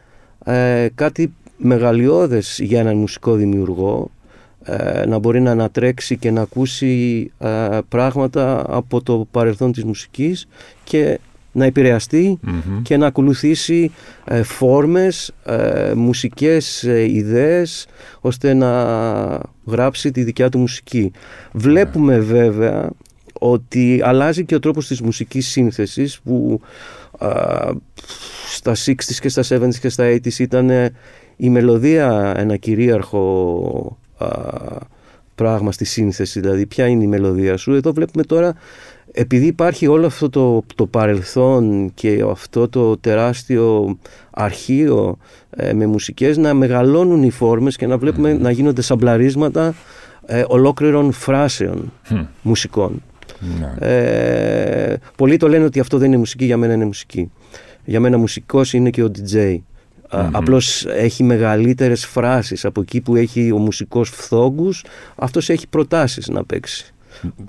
ε, 0.44 0.88
κάτι 0.94 1.34
μεγαλειώδες 1.58 2.58
για 2.62 2.80
έναν 2.80 2.96
μουσικό 2.96 3.34
δημιουργό 3.34 4.10
ε, 4.64 5.06
να 5.06 5.18
μπορεί 5.18 5.40
να 5.40 5.50
ανατρέξει 5.50 6.16
και 6.16 6.30
να 6.30 6.40
ακούσει 6.40 7.30
ε, 7.38 7.78
πράγματα 7.88 8.64
από 8.68 9.02
το 9.02 9.26
παρελθόν 9.30 9.72
της 9.72 9.84
μουσικής 9.84 10.48
και 10.84 11.18
να 11.52 11.64
επηρεαστει 11.64 12.38
και 12.82 12.96
να 12.96 13.06
ακολουθήσει 13.06 13.90
ε, 14.24 14.42
φόρμες, 14.42 15.32
ε, 15.44 15.92
μουσικές 15.96 16.82
ιδέες 17.08 17.86
ώστε 18.20 18.54
να 18.54 18.70
γράψει 19.64 20.10
τη 20.10 20.22
δικιά 20.22 20.48
του 20.48 20.58
μουσική. 20.58 21.10
Βλέπουμε 21.52 22.18
βέβαια 22.18 22.90
ότι 23.32 24.00
αλλάζει 24.04 24.44
και 24.44 24.54
ο 24.54 24.58
τρόπος 24.58 24.86
της 24.86 25.00
μουσικής 25.00 25.48
σύνθεσης 25.48 26.20
που 26.20 26.60
στα 28.48 28.72
60s 28.72 29.14
και 29.20 29.28
στα 29.28 29.42
70s 29.42 29.74
και 29.74 29.88
στα 29.88 30.04
80s 30.04 30.38
ήταν 30.38 30.70
η 31.40 31.50
μελωδία 31.50 32.34
ένα 32.36 32.56
κυρίαρχο 32.56 33.98
πράγμα 35.34 35.72
στη 35.72 35.84
σύνθεση, 35.84 36.40
δηλαδή 36.40 36.66
ποια 36.66 36.86
είναι 36.86 37.04
η 37.04 37.06
μελωδία 37.06 37.56
σου. 37.56 37.72
Εδώ 37.74 37.92
βλέπουμε 37.92 38.22
τώρα, 38.24 38.54
επειδή 39.12 39.46
υπάρχει 39.46 39.86
όλο 39.86 40.06
αυτό 40.06 40.28
το, 40.30 40.62
το 40.74 40.86
παρελθόν 40.86 41.90
και 41.94 42.24
αυτό 42.30 42.68
το 42.68 42.96
τεράστιο 42.96 43.98
αρχείο 44.30 45.18
ε, 45.50 45.72
με 45.72 45.86
μουσικές 45.86 46.36
να 46.36 46.54
μεγαλώνουν 46.54 47.22
οι 47.22 47.30
φόρμες 47.30 47.76
και 47.76 47.86
να 47.86 47.98
βλέπουμε 47.98 48.32
να 48.32 48.50
γίνονται 48.50 48.82
σαμπλαρίσματα 48.82 49.74
ε, 50.26 50.44
ολόκληρων 50.46 51.12
φράσεων 51.12 51.92
μουσικών. 52.42 53.02
Ναι. 53.58 53.88
Ε, 53.88 54.96
πολλοί 55.16 55.36
το 55.36 55.48
λένε 55.48 55.64
ότι 55.64 55.80
αυτό 55.80 55.98
δεν 55.98 56.08
είναι 56.08 56.16
μουσική, 56.16 56.44
για 56.44 56.56
μένα 56.56 56.72
είναι 56.72 56.84
μουσική. 56.84 57.30
Για 57.84 58.00
μένα 58.00 58.18
μουσικός 58.18 58.72
είναι 58.72 58.90
και 58.90 59.02
ο 59.02 59.10
DJ. 59.16 59.58
Mm-hmm. 60.10 60.28
Απλώς 60.32 60.86
έχει 60.86 61.22
μεγαλύτερες 61.22 62.06
φράσεις 62.06 62.64
από 62.64 62.80
εκεί 62.80 63.00
που 63.00 63.16
έχει 63.16 63.52
ο 63.52 63.58
μουσικός 63.58 64.08
φθόγκους 64.08 64.84
αυτός 65.16 65.48
έχει 65.50 65.66
προτάσεις 65.66 66.28
να 66.28 66.44
παίξει. 66.44 66.92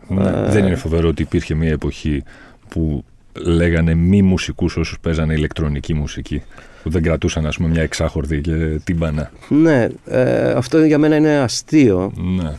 Ναι, 0.08 0.32
δεν 0.32 0.66
είναι 0.66 0.76
φοβερό 0.76 1.08
ότι 1.08 1.22
υπήρχε 1.22 1.54
μια 1.54 1.72
εποχή 1.72 2.24
που 2.70 3.04
λέγανε 3.34 3.94
μη 3.94 4.22
μουσικούς 4.22 4.78
όσους 4.78 5.00
παίζανε 5.00 5.34
ηλεκτρονική 5.34 5.94
μουσική 5.94 6.44
που 6.84 6.90
δεν 6.90 7.02
κρατούσαν 7.02 7.46
ας 7.46 7.58
πούμε 7.58 7.70
μια 7.70 7.82
εξάχορδη 7.82 8.42
και 8.42 8.80
τύμπανα. 8.84 9.32
Ναι, 9.50 9.88
ε, 10.06 10.52
αυτό 10.52 10.86
για 10.86 10.98
μένα 10.98 11.16
είναι 11.16 11.38
αστείο. 11.38 12.14
Ναι 12.16 12.52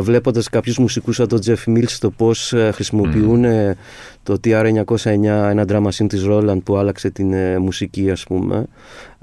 βλέποντας 0.00 0.48
κάποιους 0.48 0.78
μουσικούς 0.78 1.16
σαν 1.16 1.28
τον 1.28 1.38
Jeff 1.46 1.64
Mills 1.66 1.96
το 2.00 2.10
πώς 2.10 2.52
ε, 2.52 2.70
χρησιμοποιούν 2.74 3.44
mm. 3.46 3.74
το 4.22 4.36
TR-909 4.44 5.24
ένα 5.24 5.64
drama 5.68 5.88
synth 5.88 6.08
της 6.08 6.24
Roland 6.28 6.62
που 6.64 6.76
άλλαξε 6.76 7.10
την 7.10 7.32
ε, 7.32 7.58
μουσική 7.58 8.10
ας 8.10 8.24
πούμε 8.24 8.66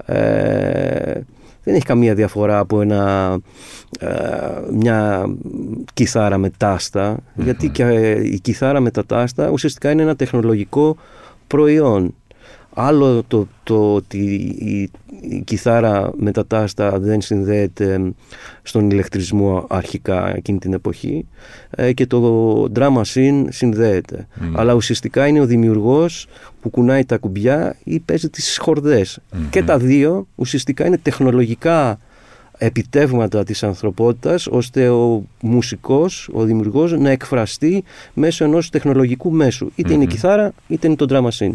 ε, 0.06 1.20
δεν 1.64 1.74
έχει 1.74 1.84
καμία 1.84 2.14
διαφορά 2.14 2.58
από 2.58 2.80
ένα, 2.80 3.38
μια 4.72 5.26
κιθάρα 5.94 6.38
με 6.38 6.50
τάστα 6.56 7.16
γιατί 7.34 7.68
και 7.68 8.10
η 8.10 8.40
κιθάρα 8.40 8.80
με 8.80 8.90
τα 8.90 9.06
τάστα 9.06 9.50
ουσιαστικά 9.50 9.90
είναι 9.90 10.02
ένα 10.02 10.16
τεχνολογικό 10.16 10.96
προϊόν 11.46 12.14
Άλλο 12.74 13.22
το, 13.28 13.46
το 13.62 13.94
ότι 13.94 14.18
η, 14.58 14.90
η 15.20 15.42
κιθάρα 15.44 16.10
με 16.16 16.30
τα 16.30 16.46
τάστα 16.46 16.98
δεν 16.98 17.20
συνδέεται 17.20 18.12
στον 18.62 18.90
ηλεκτρισμό 18.90 19.66
αρχικά 19.68 20.36
εκείνη 20.36 20.58
την 20.58 20.72
εποχή 20.72 21.26
ε, 21.70 21.92
και 21.92 22.06
το 22.06 22.72
drama 22.74 23.02
scene 23.14 23.44
συνδέεται. 23.48 24.26
Αλλά 24.54 24.72
ουσιαστικά 24.72 25.26
είναι 25.26 25.40
ο 25.40 25.46
δημιουργός 25.46 26.26
που 26.60 26.70
κουνάει 26.70 27.04
τα 27.04 27.18
κουμπιά 27.18 27.76
ή 27.84 28.00
παίζει 28.00 28.30
τις 28.30 28.58
χορδες 28.58 29.18
Και 29.50 29.62
τα 29.62 29.78
δύο 29.78 30.26
ουσιαστικά 30.34 30.86
είναι 30.86 30.98
τεχνολογικά 30.98 31.98
επιτεύγματα 32.58 33.44
της 33.44 33.62
ανθρωπότητας 33.62 34.46
ώστε 34.46 34.88
ο 34.88 35.24
μουσικός, 35.40 36.28
ο 36.32 36.42
δημιουργός 36.44 36.92
να 36.92 37.10
εκφραστεί 37.10 37.84
μέσω 38.14 38.44
ενός 38.44 38.70
τεχνολογικού 38.70 39.30
μέσου. 39.30 39.70
είναι 39.76 40.02
η 40.02 40.06
κιθάρα 40.06 40.52
είτε 40.68 40.86
είναι 40.86 40.96
το 40.96 41.06
drama 41.10 41.38
scene. 41.38 41.54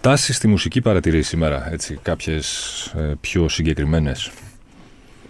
Τάσεις 0.00 0.36
στη 0.36 0.48
μουσική 0.48 0.80
παρατηρείς 0.80 1.28
σήμερα, 1.28 1.72
έτσι, 1.72 1.98
κάποιες 2.02 2.84
ε, 2.96 3.14
πιο 3.20 3.48
συγκεκριμένες; 3.48 4.30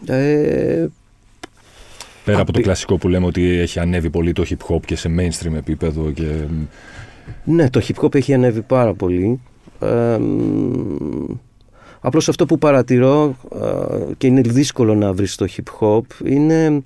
Ε, 0.07 0.87
Πέρα 2.25 2.41
από 2.41 2.53
το 2.53 2.61
κλασικό 2.61 2.97
που 2.97 3.09
λέμε 3.09 3.27
ότι 3.27 3.59
έχει 3.59 3.79
ανέβει 3.79 4.11
πολύ 4.11 4.33
το 4.33 4.45
hip 4.49 4.75
hop 4.75 4.81
και 4.85 4.97
σε 4.97 5.11
mainstream 5.19 5.55
επίπεδο 5.55 6.11
και... 6.11 6.33
Ναι, 7.45 7.71
το 7.71 7.81
hip 7.87 8.05
hop 8.05 8.15
έχει 8.15 8.35
ανέβει 8.35 8.63
πάρα 8.63 8.95
πολύ. 8.95 9.41
Ε, 9.81 10.19
απλώς 12.01 12.29
αυτό 12.29 12.47
που 12.47 12.59
παρατηρώ 12.59 13.37
ε, 13.55 14.13
και 14.19 14.27
είναι 14.27 14.41
δύσκολο 14.41 14.95
να 14.95 15.13
βρεις 15.13 15.35
το 15.35 15.47
hip 15.57 15.81
hop 15.81 16.25
είναι 16.25 16.83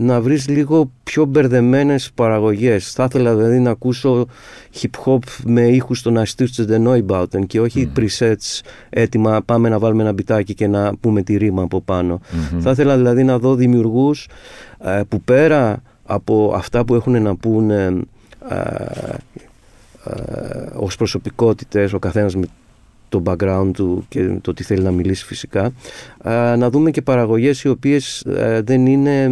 να 0.00 0.20
βρεις 0.20 0.48
λίγο 0.48 0.90
πιο 1.02 1.24
μπερδεμένες 1.24 2.10
παραγωγές. 2.14 2.92
Θα 2.92 3.04
ήθελα 3.04 3.34
δηλαδή 3.34 3.58
να 3.58 3.70
ακούσω 3.70 4.26
hip 4.80 5.04
hop 5.04 5.18
με 5.44 5.62
ήχους 5.62 6.02
των 6.02 6.18
Αστήρτσε 6.18 6.82
Neubauten 6.86 7.46
και 7.46 7.60
όχι 7.60 7.92
mm. 7.94 7.98
presets 7.98 8.60
έτοιμα 8.90 9.42
πάμε 9.42 9.68
να 9.68 9.78
βάλουμε 9.78 10.02
ένα 10.02 10.12
μπιτάκι 10.12 10.54
και 10.54 10.66
να 10.66 10.96
πούμε 10.96 11.22
τη 11.22 11.36
ρήμα 11.36 11.62
από 11.62 11.82
Θα 12.58 12.70
ήθελα 12.70 12.96
δηλαδή 12.96 13.24
να 13.24 13.38
δω 13.38 13.54
δημιουργούς 13.54 14.28
ε, 14.84 15.00
που 15.08 15.20
πέρα 15.20 15.82
από 16.04 16.52
αυτά 16.54 16.84
που 16.84 16.94
έχουν 16.94 17.22
να 17.22 17.36
πούνε 17.36 18.00
ε, 18.48 18.56
ε, 20.04 20.66
ως 20.76 20.96
προσωπικότητες, 20.96 21.92
ο 21.92 21.98
καθένας 21.98 22.34
με 22.34 22.46
το 23.08 23.22
background 23.26 23.70
του 23.72 24.04
και 24.08 24.38
το 24.40 24.54
τι 24.54 24.62
θέλει 24.62 24.82
να 24.82 24.90
μιλήσει 24.90 25.24
φυσικά, 25.24 25.72
να 26.58 26.70
δούμε 26.70 26.90
και 26.90 27.02
παραγωγές 27.02 27.62
οι 27.62 27.68
οποίες 27.68 28.26
δεν 28.64 28.86
είναι 28.86 29.30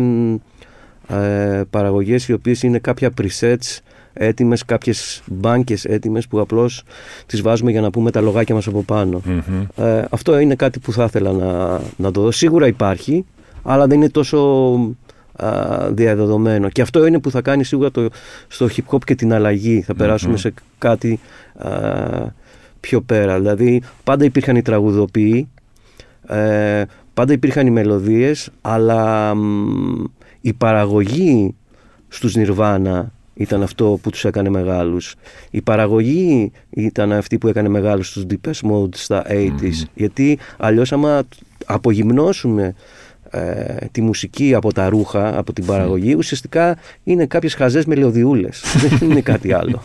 ε, 1.08 1.62
παραγωγές 1.70 2.28
οι 2.28 2.32
οποίες 2.32 2.62
είναι 2.62 2.78
κάποια 2.78 3.10
presets 3.20 3.78
έτοιμες, 4.12 4.64
κάποιες 4.64 5.22
μπάνκες 5.26 5.84
έτοιμες 5.84 6.26
που 6.26 6.40
απλώς 6.40 6.82
τις 7.26 7.42
βάζουμε 7.42 7.70
για 7.70 7.80
να 7.80 7.90
πούμε 7.90 8.10
τα 8.10 8.20
λογάκια 8.20 8.54
μας 8.54 8.66
από 8.66 8.84
Ε, 9.76 10.04
αυτό 10.10 10.38
είναι 10.38 10.54
κάτι 10.54 10.78
που 10.78 10.92
θα 10.92 11.04
ήθελα 11.04 11.32
να, 11.32 11.80
να 11.96 12.10
το 12.10 12.20
δω. 12.20 12.30
Σίγουρα 12.30 12.66
υπάρχει, 12.66 13.24
αλλά 13.62 13.86
δεν 13.86 13.96
είναι 13.96 14.10
τόσο 14.10 14.38
α, 15.36 15.48
διαδεδομένο. 15.90 16.68
Και 16.68 16.82
αυτό 16.82 17.06
είναι 17.06 17.18
που 17.18 17.30
θα 17.30 17.40
κάνει 17.40 17.64
σίγουρα 17.64 17.90
το, 17.90 18.08
στο 18.48 18.68
hip 18.76 18.94
hop 18.94 19.04
και 19.04 19.14
την 19.14 19.32
αλλαγή. 19.32 19.82
Θα 19.82 19.94
περασουμε 19.94 20.36
σε 20.36 20.54
κάτι 20.78 21.20
πιο 22.80 23.00
πέρα. 23.00 23.38
Δηλαδή 23.38 23.82
πάντα 24.04 24.24
υπήρχαν 24.24 24.56
οι 24.56 24.62
τραγουδοποιοί, 24.62 25.48
ε, 26.26 26.82
πάντα 27.14 27.32
υπήρχαν 27.32 27.66
οι 27.66 27.70
μελωδίες, 27.70 28.50
αλλά 28.60 29.34
η 30.46 30.52
παραγωγή 30.52 31.54
στους 32.08 32.34
Νιρβάνα 32.34 33.12
ήταν 33.34 33.62
αυτό 33.62 33.98
που 34.02 34.10
τους 34.10 34.24
έκανε 34.24 34.48
μεγάλους. 34.48 35.14
Η 35.50 35.60
παραγωγή 35.60 36.52
ήταν 36.70 37.12
αυτή 37.12 37.38
που 37.38 37.48
έκανε 37.48 37.68
μεγάλους 37.68 38.08
στους 38.08 38.24
Deepest 38.28 38.70
Mode 38.70 38.94
στα 38.94 39.24
80s. 39.28 39.84
Γιατί 39.94 40.38
αλλιώς 40.56 40.92
άμα 40.92 41.22
απογυμνώσουμε 41.66 42.74
ε, 43.30 43.86
τη 43.92 44.00
μουσική 44.00 44.54
από 44.54 44.72
τα 44.72 44.88
ρούχα, 44.88 45.38
από 45.38 45.52
την 45.52 45.64
παραγωγή, 45.66 46.14
ουσιαστικά 46.14 46.78
είναι 47.04 47.26
κάποιες 47.26 47.54
χαζές 47.54 47.84
μελωδιούλες. 47.84 48.62
Δεν 48.88 49.10
είναι 49.10 49.20
κάτι 49.20 49.52
άλλο. 49.52 49.82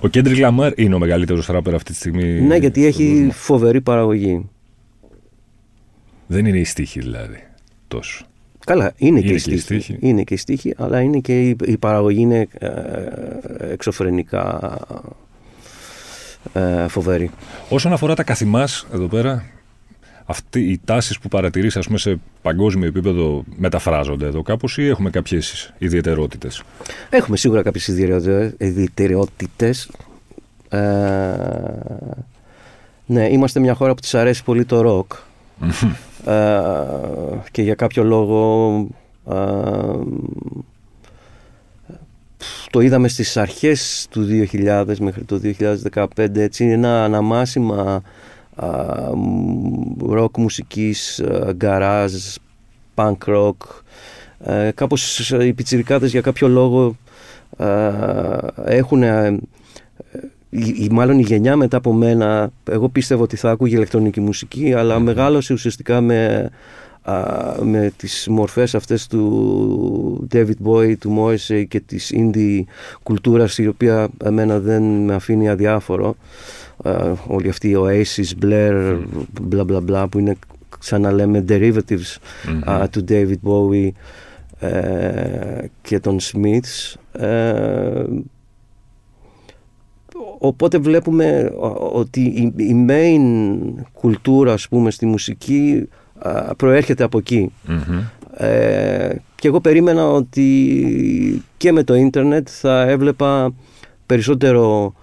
Ο 0.00 0.08
Κέντρι 0.08 0.36
Λαμάρ 0.36 0.72
είναι 0.76 0.94
ο 0.94 0.98
μεγαλύτερος 0.98 1.46
ράπερ 1.46 1.74
αυτή 1.74 1.90
τη 1.90 1.96
στιγμή. 1.96 2.40
Ναι, 2.40 2.56
γιατί 2.56 2.86
έχει 2.86 3.28
φοβερή 3.32 3.80
παραγωγή. 3.80 4.48
Δεν 6.26 6.46
είναι 6.46 6.58
η 6.58 6.64
στίχη 6.64 7.00
δηλαδή 7.00 7.46
τόσο. 7.88 8.26
Καλά, 8.64 8.92
είναι, 8.96 9.18
Είναι 9.18 9.20
και, 9.20 9.26
η 9.26 9.28
και 9.28 9.34
η 9.34 9.38
στίχη. 9.58 9.58
στίχη. 9.80 9.96
Είναι 10.00 10.22
και 10.22 10.34
η 10.34 10.36
στίχη, 10.36 10.74
αλλά 10.76 11.00
είναι 11.00 11.18
και 11.18 11.48
η, 11.48 11.56
η 11.64 11.76
παραγωγή 11.76 12.20
είναι 12.20 12.48
ε, 12.58 12.70
εξωφρενικά 13.72 14.78
ε, 16.52 16.88
φοβερή. 16.88 17.30
Όσον 17.68 17.92
αφορά 17.92 18.14
τα 18.14 18.22
καθημάς 18.22 18.86
εδώ 18.94 19.06
πέρα, 19.06 19.44
αυτοί 20.26 20.60
οι 20.60 20.80
τάσεις 20.84 21.18
που 21.18 21.28
παρατηρείς 21.28 21.76
ας 21.76 21.86
πούμε, 21.86 21.98
σε 21.98 22.18
παγκόσμιο 22.42 22.86
επίπεδο 22.88 23.44
μεταφράζονται 23.56 24.26
εδώ 24.26 24.42
κάπως 24.42 24.78
ή 24.78 24.86
έχουμε 24.86 25.10
κάποιες 25.10 25.72
ιδιαιτερότητες; 25.78 26.62
Έχουμε 27.10 27.36
σίγουρα 27.36 27.62
κάποιες 27.62 27.88
ιδιαιτερότητες- 27.88 28.54
ιδιαιτερότητες. 28.68 29.90
Ε, 30.68 30.78
ναι, 33.06 33.28
είμαστε 33.30 33.60
μια 33.60 33.74
χώρα 33.74 33.94
που 33.94 34.00
της 34.00 34.14
αρέσει 34.14 34.44
πολύ 34.44 34.64
το 34.64 34.80
ροκ. 34.80 35.12
Ε, 36.26 37.40
και 37.50 37.62
για 37.62 37.74
κάποιο 37.74 38.04
λόγο 38.04 38.86
ε, 39.30 39.34
το 42.70 42.80
είδαμε 42.80 43.08
στις 43.08 43.36
αρχές 43.36 44.06
του 44.10 44.26
2000 44.52 44.94
μέχρι 44.98 45.24
το 45.24 45.40
2015 45.92 46.06
έτσι 46.34 46.64
είναι 46.64 46.72
ένα 46.72 47.04
αναμάσιμα 47.04 48.02
α, 48.54 48.66
μ, 49.16 50.12
ροκ 50.12 50.36
μουσικής, 50.36 51.22
γκαράζ, 51.52 52.12
punk 52.94 53.16
rock. 53.26 53.56
Ε, 54.38 54.70
κάπως 54.74 55.30
οι 55.30 55.52
πιτσιρικάδες 55.52 56.10
για 56.10 56.20
κάποιο 56.20 56.48
λόγο 56.48 56.96
έχουν 58.64 59.02
η, 60.56 60.74
η- 60.78 60.88
μάλλον 60.90 61.18
η 61.18 61.22
γενιά 61.22 61.56
μετά 61.56 61.76
από 61.76 61.92
μένα 61.92 62.50
εγώ 62.70 62.88
πίστευα 62.88 63.22
ότι 63.22 63.36
θα 63.36 63.50
άκουγε 63.50 63.76
ηλεκτρονική 63.76 64.20
μουσική 64.20 64.74
αλλά 64.74 64.98
μεγάλωσε 64.98 65.52
ουσιαστικά 65.52 66.00
με, 66.00 66.50
α, 67.02 67.14
με 67.62 67.92
τις 67.96 68.26
μορφές 68.30 68.74
αυτές 68.74 69.06
του 69.06 70.28
David 70.32 70.66
Bowie, 70.66 70.94
του 70.98 71.16
Morrissey 71.18 71.64
και 71.68 71.80
της 71.80 72.12
indie 72.16 72.60
κουλτούρας 73.02 73.58
η 73.58 73.66
οποία 73.66 74.08
εμένα 74.24 74.58
δεν 74.58 74.82
με 74.82 75.14
αφήνει 75.14 75.48
αδιάφορο. 75.48 76.16
Α, 76.84 76.92
όλοι 77.26 77.48
αυτοί 77.48 77.68
οι 77.68 77.76
Oasis, 77.78 78.44
Blair, 78.44 78.98
μπλα 79.42 79.64
μπλα 79.64 79.80
μπλα 79.80 80.08
που 80.08 80.18
είναι 80.18 80.36
σαν 80.78 81.00
να 81.00 81.12
λέμε 81.12 81.44
derivatives 81.48 82.16
α, 82.64 82.88
του 82.88 83.04
David 83.08 83.36
Bowie 83.48 83.88
ε, 84.68 85.64
και 85.82 85.98
των 86.00 86.18
Smiths 86.20 86.94
ε, 87.20 88.04
Οπότε 90.38 90.78
βλέπουμε 90.78 91.52
ο- 91.60 91.90
ότι 91.98 92.20
η, 92.20 92.52
η 92.64 92.86
main 92.88 93.20
κουλτούρα 93.92 94.52
ας 94.52 94.68
πούμε 94.68 94.90
στη 94.90 95.06
μουσική 95.06 95.88
α, 96.18 96.54
προέρχεται 96.54 97.04
από 97.04 97.18
εκεί. 97.18 97.52
Μμμ. 97.66 97.98
Ε, 98.36 99.14
και 99.34 99.48
εγώ 99.48 99.60
περίμενα 99.60 100.08
ότι 100.10 101.42
και 101.56 101.72
με 101.72 101.82
το 101.82 101.94
ίντερνετ 101.94 102.48
θα 102.50 102.80
έβλεπα 102.82 103.54
περισσότερο 104.06 104.94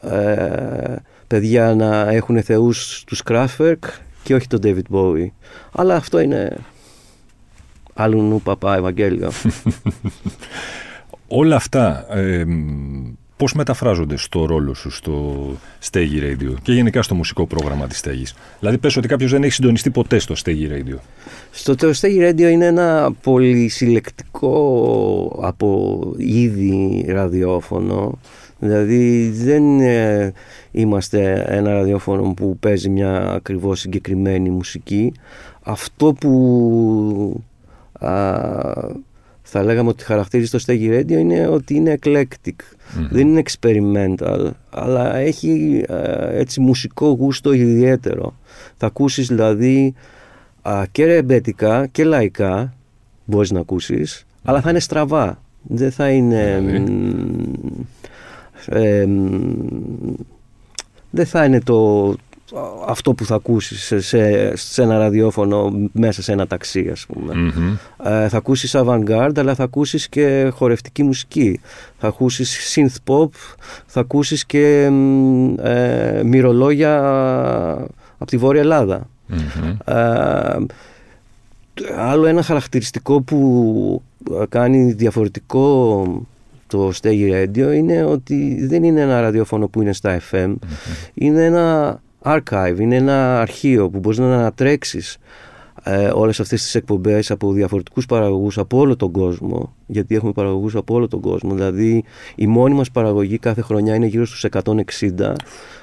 ε, 0.00 0.94
παιδιά 1.26 1.74
να 1.74 2.08
έχουν 2.10 2.42
θεούς 2.42 3.04
τους 3.06 3.22
Kraftwerk 3.30 3.78
και 4.22 4.34
όχι 4.34 4.46
τον 4.46 4.60
David 4.62 4.94
Bowie. 4.94 5.26
Αλλά 5.72 5.94
αυτό 5.96 6.20
είναι 6.20 6.56
άλλου 7.94 8.22
νου 8.22 8.40
παπά 8.42 8.76
Ευαγγέλιο. 8.76 9.30
Όλα 11.28 11.56
αυτά 11.56 12.06
ε, 12.16 12.44
μ, 12.44 13.12
πώς 13.36 13.52
μεταφράζονται 13.54 14.16
στο 14.16 14.44
ρόλο 14.44 14.74
σου 14.74 14.90
στο 14.90 15.46
Stegi 15.90 16.22
Radio 16.22 16.54
και 16.62 16.72
γενικά 16.72 17.02
στο 17.02 17.14
μουσικό 17.14 17.46
πρόγραμμα 17.46 17.86
της 17.86 17.98
Στέγης. 17.98 18.34
Δηλαδή 18.58 18.78
πες 18.78 18.96
ότι 18.96 19.08
κάποιος 19.08 19.30
δεν 19.30 19.42
έχει 19.42 19.52
συντονιστεί 19.52 19.90
ποτέ 19.90 20.18
στο 20.18 20.34
Stegi 20.44 20.70
Radio. 20.72 20.98
Στο 21.50 21.74
το 21.74 21.90
Stage 22.00 22.30
Radio 22.30 22.50
είναι 22.50 22.66
ένα 22.66 23.12
πολυσυλλεκτικό 23.22 24.58
από 25.42 26.00
είδη 26.16 27.04
ραδιόφωνο. 27.08 28.18
Δηλαδή 28.58 29.28
δεν 29.28 29.80
ε, 29.80 30.32
είμαστε 30.70 31.44
ένα 31.48 31.72
ραδιόφωνο 31.72 32.34
που 32.34 32.56
παίζει 32.60 32.88
μια 32.88 33.30
ακριβώς 33.30 33.80
συγκεκριμένη 33.80 34.50
μουσική. 34.50 35.12
Αυτό 35.62 36.12
που 36.12 37.42
α, 37.92 38.73
θα 39.46 39.62
λέγαμε 39.62 39.88
ότι 39.88 40.04
χαρακτηρίζει 40.04 40.50
το 40.50 40.64
Stage 40.66 41.00
Radio 41.00 41.10
είναι 41.10 41.46
ότι 41.46 41.74
είναι 41.74 41.98
eclectic. 42.02 42.54
Δεν 43.10 43.28
είναι 43.28 43.42
experimental, 43.44 44.50
αλλά 44.70 45.16
έχει 45.16 45.84
ε, 45.88 46.38
έτσι 46.38 46.60
μουσικό 46.60 47.08
γούστο 47.08 47.52
ιδιαίτερο. 47.52 48.36
Θα 48.76 48.86
ακούσεις 48.86 49.26
δηλαδή 49.26 49.94
α, 50.62 50.82
και 50.92 51.04
ρεμπέτικα 51.04 51.86
και 51.86 52.04
λαϊκά 52.04 52.74
μπορείς 53.24 53.50
να 53.50 53.60
ακούσεις, 53.60 54.26
αλλά 54.42 54.60
θα 54.60 54.70
είναι 54.70 54.80
στραβά. 54.80 55.42
Δεν 55.62 55.90
θα 55.90 56.10
είναι... 56.10 56.62
Δηλαδή; 56.64 56.90
μ, 56.90 57.42
ε, 58.66 59.06
μ, 59.06 60.14
δεν 61.10 61.26
θα 61.26 61.44
είναι 61.44 61.60
το, 61.60 62.08
αυτό 62.86 63.14
που 63.14 63.24
θα 63.24 63.34
ακούσεις 63.34 63.84
σε, 63.84 64.00
σε, 64.00 64.56
σε 64.56 64.82
ένα 64.82 64.98
ραδιόφωνο 64.98 65.72
μέσα 65.92 66.22
σε 66.22 66.32
ένα 66.32 66.46
ταξί 66.46 66.88
ας 66.92 67.06
πούμε. 67.06 67.34
Μμμ. 67.34 67.76
Ε, 68.04 68.28
θα 68.28 68.36
ακούσεις 68.36 68.74
avant-garde 68.76 69.38
αλλά 69.38 69.54
θα 69.54 69.64
ακούσεις 69.64 70.08
και 70.08 70.50
χορευτική 70.54 71.02
μουσική. 71.02 71.60
Θα 71.98 72.08
ακούσεις 72.08 72.76
synth 72.76 73.12
pop, 73.12 73.28
θα 73.86 74.00
ακούσεις 74.00 74.46
και 74.46 74.88
μ, 74.90 75.54
ε, 75.58 76.22
μυρολόγια 76.24 76.98
από 78.18 78.30
τη 78.30 78.36
Βόρεια 78.36 78.60
Ελλάδα. 78.60 79.08
Μμμ. 79.26 79.76
Ε, 79.84 80.56
άλλο 81.96 82.26
ένα 82.26 82.42
χαρακτηριστικό 82.42 83.20
που 83.20 84.02
κάνει 84.48 84.92
διαφορετικό 84.92 86.04
το 86.66 86.92
Stegi 87.02 87.32
Radio 87.32 87.74
είναι 87.74 88.04
ότι 88.04 88.66
δεν 88.66 88.84
είναι 88.84 89.00
ένα 89.00 89.20
ραδιόφωνο 89.20 89.68
που 89.68 89.82
είναι 89.82 89.92
στα 89.92 90.20
FM. 90.30 90.54
Είναι 91.14 91.44
ένα 91.44 92.00
archive, 92.24 92.76
είναι 92.78 92.96
ένα 92.96 93.40
αρχείο 93.40 93.90
που 93.90 93.98
μπορείς 93.98 94.18
να 94.18 94.34
ανατρέξεις 94.34 95.18
ε, 95.86 96.10
όλες 96.14 96.40
αυτές 96.40 96.62
τις 96.62 96.74
εκπομπές 96.74 97.30
από 97.30 97.52
διαφορετικούς 97.52 98.06
παραγωγούς 98.06 98.58
από 98.58 98.78
όλο 98.78 98.96
τον 98.96 99.10
κόσμο 99.10 99.74
γιατί 99.86 100.14
έχουμε 100.14 100.32
παραγωγούς 100.32 100.74
από 100.74 100.94
όλο 100.94 101.08
τον 101.08 101.20
κόσμο 101.20 101.54
δηλαδή 101.54 102.04
η 102.34 102.46
μόνη 102.46 102.74
μας 102.74 102.90
παραγωγή 102.90 103.38
κάθε 103.38 103.60
χρονιά 103.60 103.94
είναι 103.94 104.06
γύρω 104.06 104.26
στους 104.26 104.46
160 104.64 105.34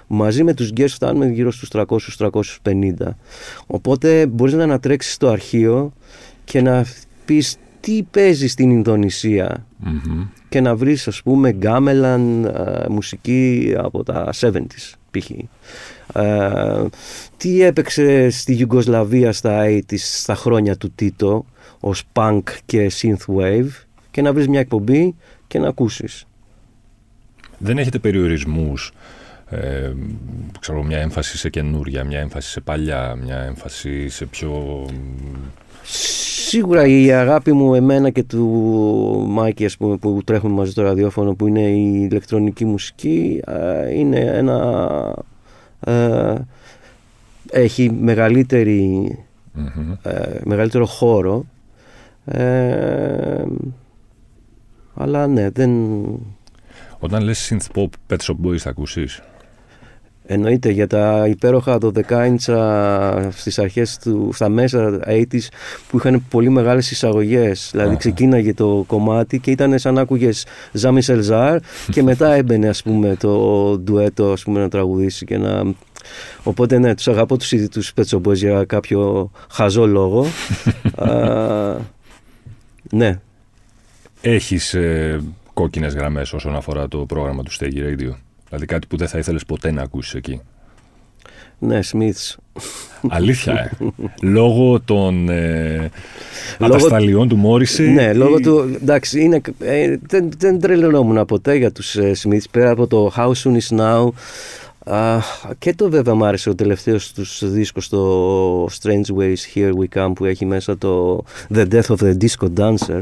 μαζί 0.08 0.44
με 0.44 0.54
τους 0.54 0.72
guest 0.78 0.88
φτάνουμε 0.88 1.28
γύρω 1.28 1.52
στους 1.52 1.70
300-350 2.64 3.08
οπότε 3.68 4.26
μπορείς 4.26 4.54
να 4.54 4.64
ανατρέξεις 4.64 5.18
το 5.18 5.30
αρχείο 5.30 5.94
και 6.44 6.62
να 6.62 6.86
πεις 7.26 7.58
τι 7.80 8.04
παίζει 8.12 8.48
στην 8.48 8.70
Ινδονησία 8.70 9.66
Μμμ. 9.78 10.24
και 10.50 10.62
να 10.62 10.76
βρεις 10.76 11.08
ας 11.08 11.22
πούμε 11.22 11.52
γκάμελαν 11.52 12.46
ε, 12.46 12.86
μουσική 12.90 13.74
από 13.78 14.04
τα 14.04 14.30
70s 14.42 14.94
π.χ. 15.12 15.30
Ε, 16.14 16.86
τι 17.38 17.62
έπαιξε 17.62 18.30
στη 18.30 18.54
Ιουγκοσλαβία 18.54 19.34
στα 19.34 19.66
80s 19.66 19.98
στα 19.98 20.36
χρόνια 20.36 20.78
του 20.78 20.92
Τίτο 20.96 21.46
ως 21.80 22.04
punk 22.14 22.42
και 22.66 22.92
synthwave 23.02 23.70
και 24.12 24.22
να 24.22 24.34
βρεις 24.34 24.48
μια 24.48 24.60
εκπομπή 24.60 25.16
και 25.48 25.60
να 25.60 25.68
ακούσεις. 25.68 26.26
Δεν 27.58 27.78
έχετε 27.78 28.00
περιορισμούς, 28.00 28.92
ε, 29.50 29.92
ξέρω, 30.60 30.84
μια 30.84 31.00
έμφαση 31.00 31.38
σε 31.38 31.50
καινούρια, 31.50 32.04
μια 32.04 32.20
έμφαση 32.20 32.50
σε 32.50 32.60
παλιά, 32.62 33.16
μια 33.24 33.38
έμφαση 33.38 34.10
σε 34.10 34.26
πιο... 34.26 34.86
Σίγουρα 35.84 36.86
η 36.86 37.12
αγάπη 37.12 37.52
μου 37.52 37.76
εμένα 37.76 38.10
και 38.10 38.24
του 38.24 38.46
Μάικη 39.28 39.66
ας 39.66 39.78
πούμε, 39.78 39.98
που 39.98 40.22
τρέχουμε 40.24 40.54
μαζί 40.54 40.72
στο 40.72 40.82
ραδιόφωνο 40.82 41.34
που 41.34 41.48
είναι 41.48 41.62
η 41.62 42.08
ηλεκτρονική 42.12 42.66
μουσική 42.66 43.42
ε, 43.46 43.94
είναι 43.94 44.20
ένα 44.20 44.56
ε, 45.18 45.22
έχει 47.52 47.92
μεγαλύτερη, 47.92 49.18
Μμμ. 49.54 49.92
ε, 50.02 50.40
μεγαλύτερο 50.44 50.86
χώρο 50.86 51.46
ε, 52.26 53.44
αλλά 54.94 55.28
ναι 55.28 55.50
δεν 55.50 55.72
Όταν 57.00 57.24
λες 57.24 57.52
synth 57.52 57.78
pop, 57.78 57.88
Pet 58.10 58.18
Shop 58.18 58.48
Boys 58.48 58.58
θα 58.58 58.70
ακούσεις; 58.70 59.22
Εννοείται 60.34 60.70
για 60.70 60.88
τα 60.88 61.28
υπέροχα 61.28 61.78
12 61.82 62.26
ίντσα 62.28 63.30
στις 63.32 63.60
αρχές 63.60 63.98
του, 63.98 64.30
στα 64.34 64.50
μέσα 64.50 65.00
80s 65.08 65.48
που 65.90 65.98
είχαν 65.98 66.24
πολύ 66.30 66.50
μεγάλες 66.50 66.92
εισαγωγές. 66.92 67.70
Δηλαδή 67.72 67.90
Αχα. 67.90 67.98
ξεκίναγε 67.98 68.54
το 68.54 68.84
κομμάτι 68.88 69.40
και 69.40 69.52
ήταν 69.52 69.80
σαν 69.80 69.94
να 69.94 70.02
άκουγες 70.02 70.46
Ζάμι 70.72 71.02
Σελζάρ 71.02 71.60
και 71.92 72.04
μετά 72.04 72.34
έμπαινε 72.40 72.70
ας 72.70 72.84
πούμε 72.84 73.16
το 73.16 73.78
ντουέτο 73.78 74.32
ας 74.32 74.44
πούμε 74.44 74.60
να 74.60 74.70
τραγουδήσει 74.70 75.26
και 75.26 75.38
να... 75.38 75.64
Οπότε 76.44 76.78
ναι, 76.78 76.96
τους 76.96 77.08
αγαπώ 77.08 77.38
τους 77.38 77.52
ήδη 77.52 77.70
τους 77.70 77.94
Pet 77.96 78.04
Shop 78.04 78.22
Boys 78.28 78.36
για 78.36 78.66
κάποιο 78.66 79.32
χαζό 79.50 79.88
λόγο. 79.88 80.26
Α, 80.96 81.78
ναι, 82.92 83.20
Έχεις 84.22 84.74
ε, 84.74 85.20
κόκκινες 85.54 85.94
γραμμές 85.94 86.34
όσον 86.34 86.56
αφορά 86.56 86.88
το 86.88 86.98
πρόγραμμα 86.98 87.44
του 87.44 87.52
Stegi 87.52 88.00
Radio. 88.00 88.12
Δηλαδή 88.52 88.70
κάτι 88.70 88.88
που 88.88 88.98
δεν 88.98 89.08
θα 89.08 89.18
ήθελες 89.18 89.46
ποτέ 89.46 89.72
να 89.72 89.82
ακούσεις 89.82 90.14
εκεί. 90.14 90.42
Ναι, 91.60 91.80
Smiths. 91.92 92.36
Αλήθεια, 93.10 93.54
ε. 93.54 93.70
λόγω 94.22 94.80
των 94.80 95.30
ε, 95.30 95.90
ατασταλιών 96.60 97.28
του 97.28 97.36
Μόριση. 97.36 97.90
Ναι, 97.90 98.14
λόγω 98.14 98.40
του. 98.40 98.78
Εντάξει, 98.82 99.22
είναι, 99.22 99.42
ε, 99.60 99.98
δεν, 100.08 100.30
δεν 100.38 100.60
τρελαινόμουν 100.60 101.26
ποτέ 101.26 101.56
για 101.56 101.72
τους 101.72 101.96
ε, 101.96 102.12
Smiths 102.24 102.50
πέρα 102.52 102.70
από 102.70 102.88
το 102.88 103.12
How 103.16 103.32
Soon 103.32 103.58
Is 103.58 103.78
Now. 103.80 104.08
Και 105.58 105.74
το 105.76 105.90
βέβαια 105.90 106.14
μου 106.14 106.26
άρεσε 106.26 106.50
ο 106.50 106.56
τελευταίος 106.56 107.14
τους 107.14 107.52
δίσκος 107.52 107.90
το 107.90 108.66
Strange 108.66 109.16
Ways 109.18 109.56
Here 109.56 109.72
We 109.72 109.98
Come 109.98 110.12
που 110.16 110.26
έχει 110.26 110.46
μέσα 110.46 110.78
το 110.78 111.24
The 111.54 111.68
Death 111.72 111.96
of 111.96 111.98
the 111.98 112.18
Disco 112.18 112.48
Dancer 112.58 113.02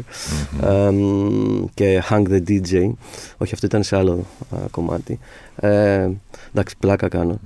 και 1.73 2.03
Hang 2.09 2.23
the 2.27 2.41
DJ. 2.47 2.91
Όχι, 3.37 3.53
αυτό 3.53 3.65
ήταν 3.65 3.83
σε 3.83 3.95
άλλο 3.95 4.25
κομμάτι. 4.71 5.19
Ε, 5.55 6.09
εντάξει, 6.49 6.75
πλάκα 6.79 7.07
κάνω. 7.07 7.39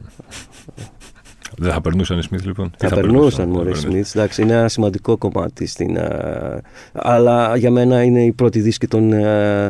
Δεν 1.58 1.72
θα 1.72 1.82
περνούσαν 1.82 2.20
οι 2.20 2.24
Smith 2.30 2.44
λοιπόν; 2.44 2.72
Θα, 2.78 2.88
θα 2.88 2.96
περνούσαν 2.96 3.50
μωρέ 3.50 3.70
οι 3.70 3.84
Smith. 3.84 4.12
Εντάξει, 4.16 4.42
είναι 4.42 4.54
ένα 4.54 4.68
σημαντικό 4.68 5.18
κομμάτι. 5.18 5.66
Στην, 5.66 5.98
uh, 6.00 6.58
αλλά 6.94 7.56
για 7.56 7.72
μένα 7.72 8.04
είναι 8.04 8.24
η 8.24 8.32
πρώτη 8.32 8.60
δίσκη 8.60 8.88
των 8.88 9.12
uh, 9.14 9.70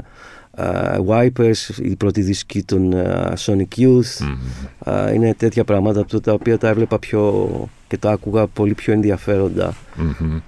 uh, 0.58 0.98
Wipers, 1.06 1.78
η 1.82 1.96
πρώτη 1.96 2.22
δίσκη 2.22 2.63
των 2.63 2.94
Sonic 3.38 3.78
Youth. 3.78 4.02
Mm-hmm. 4.20 5.13
είναι 5.13 5.34
τέτοια 5.34 5.63
πράγματα 5.63 6.06
τα 6.22 6.34
οποία 6.34 6.58
τα 6.58 6.68
έβλεπα 6.68 7.00
πιο 7.00 7.50
και 7.88 7.98
τα 7.98 8.12
άκουγα 8.12 8.48
πολύ 8.48 8.74
πιο 8.74 8.94
ενδιαφέροντα. 8.94 9.74
Mm-hmm. 9.98 10.42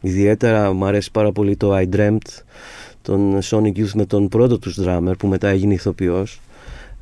ιδιαίτερα 0.00 0.72
μου 0.72 0.84
αρέσει 0.84 1.10
πάρα 1.10 1.32
πολύ 1.32 1.56
το 1.56 1.76
I 1.76 1.88
Dreamt 1.96 2.42
των 3.02 3.38
Sonic 3.42 3.76
Youth 3.76 3.92
με 3.94 4.06
τον 4.06 4.28
πρώτο 4.28 4.58
τους 4.58 4.78
drummer 4.80 5.12
που 5.18 5.26
μετά 5.26 5.48
έγινε 5.48 5.74
ηθοποιός 5.74 6.40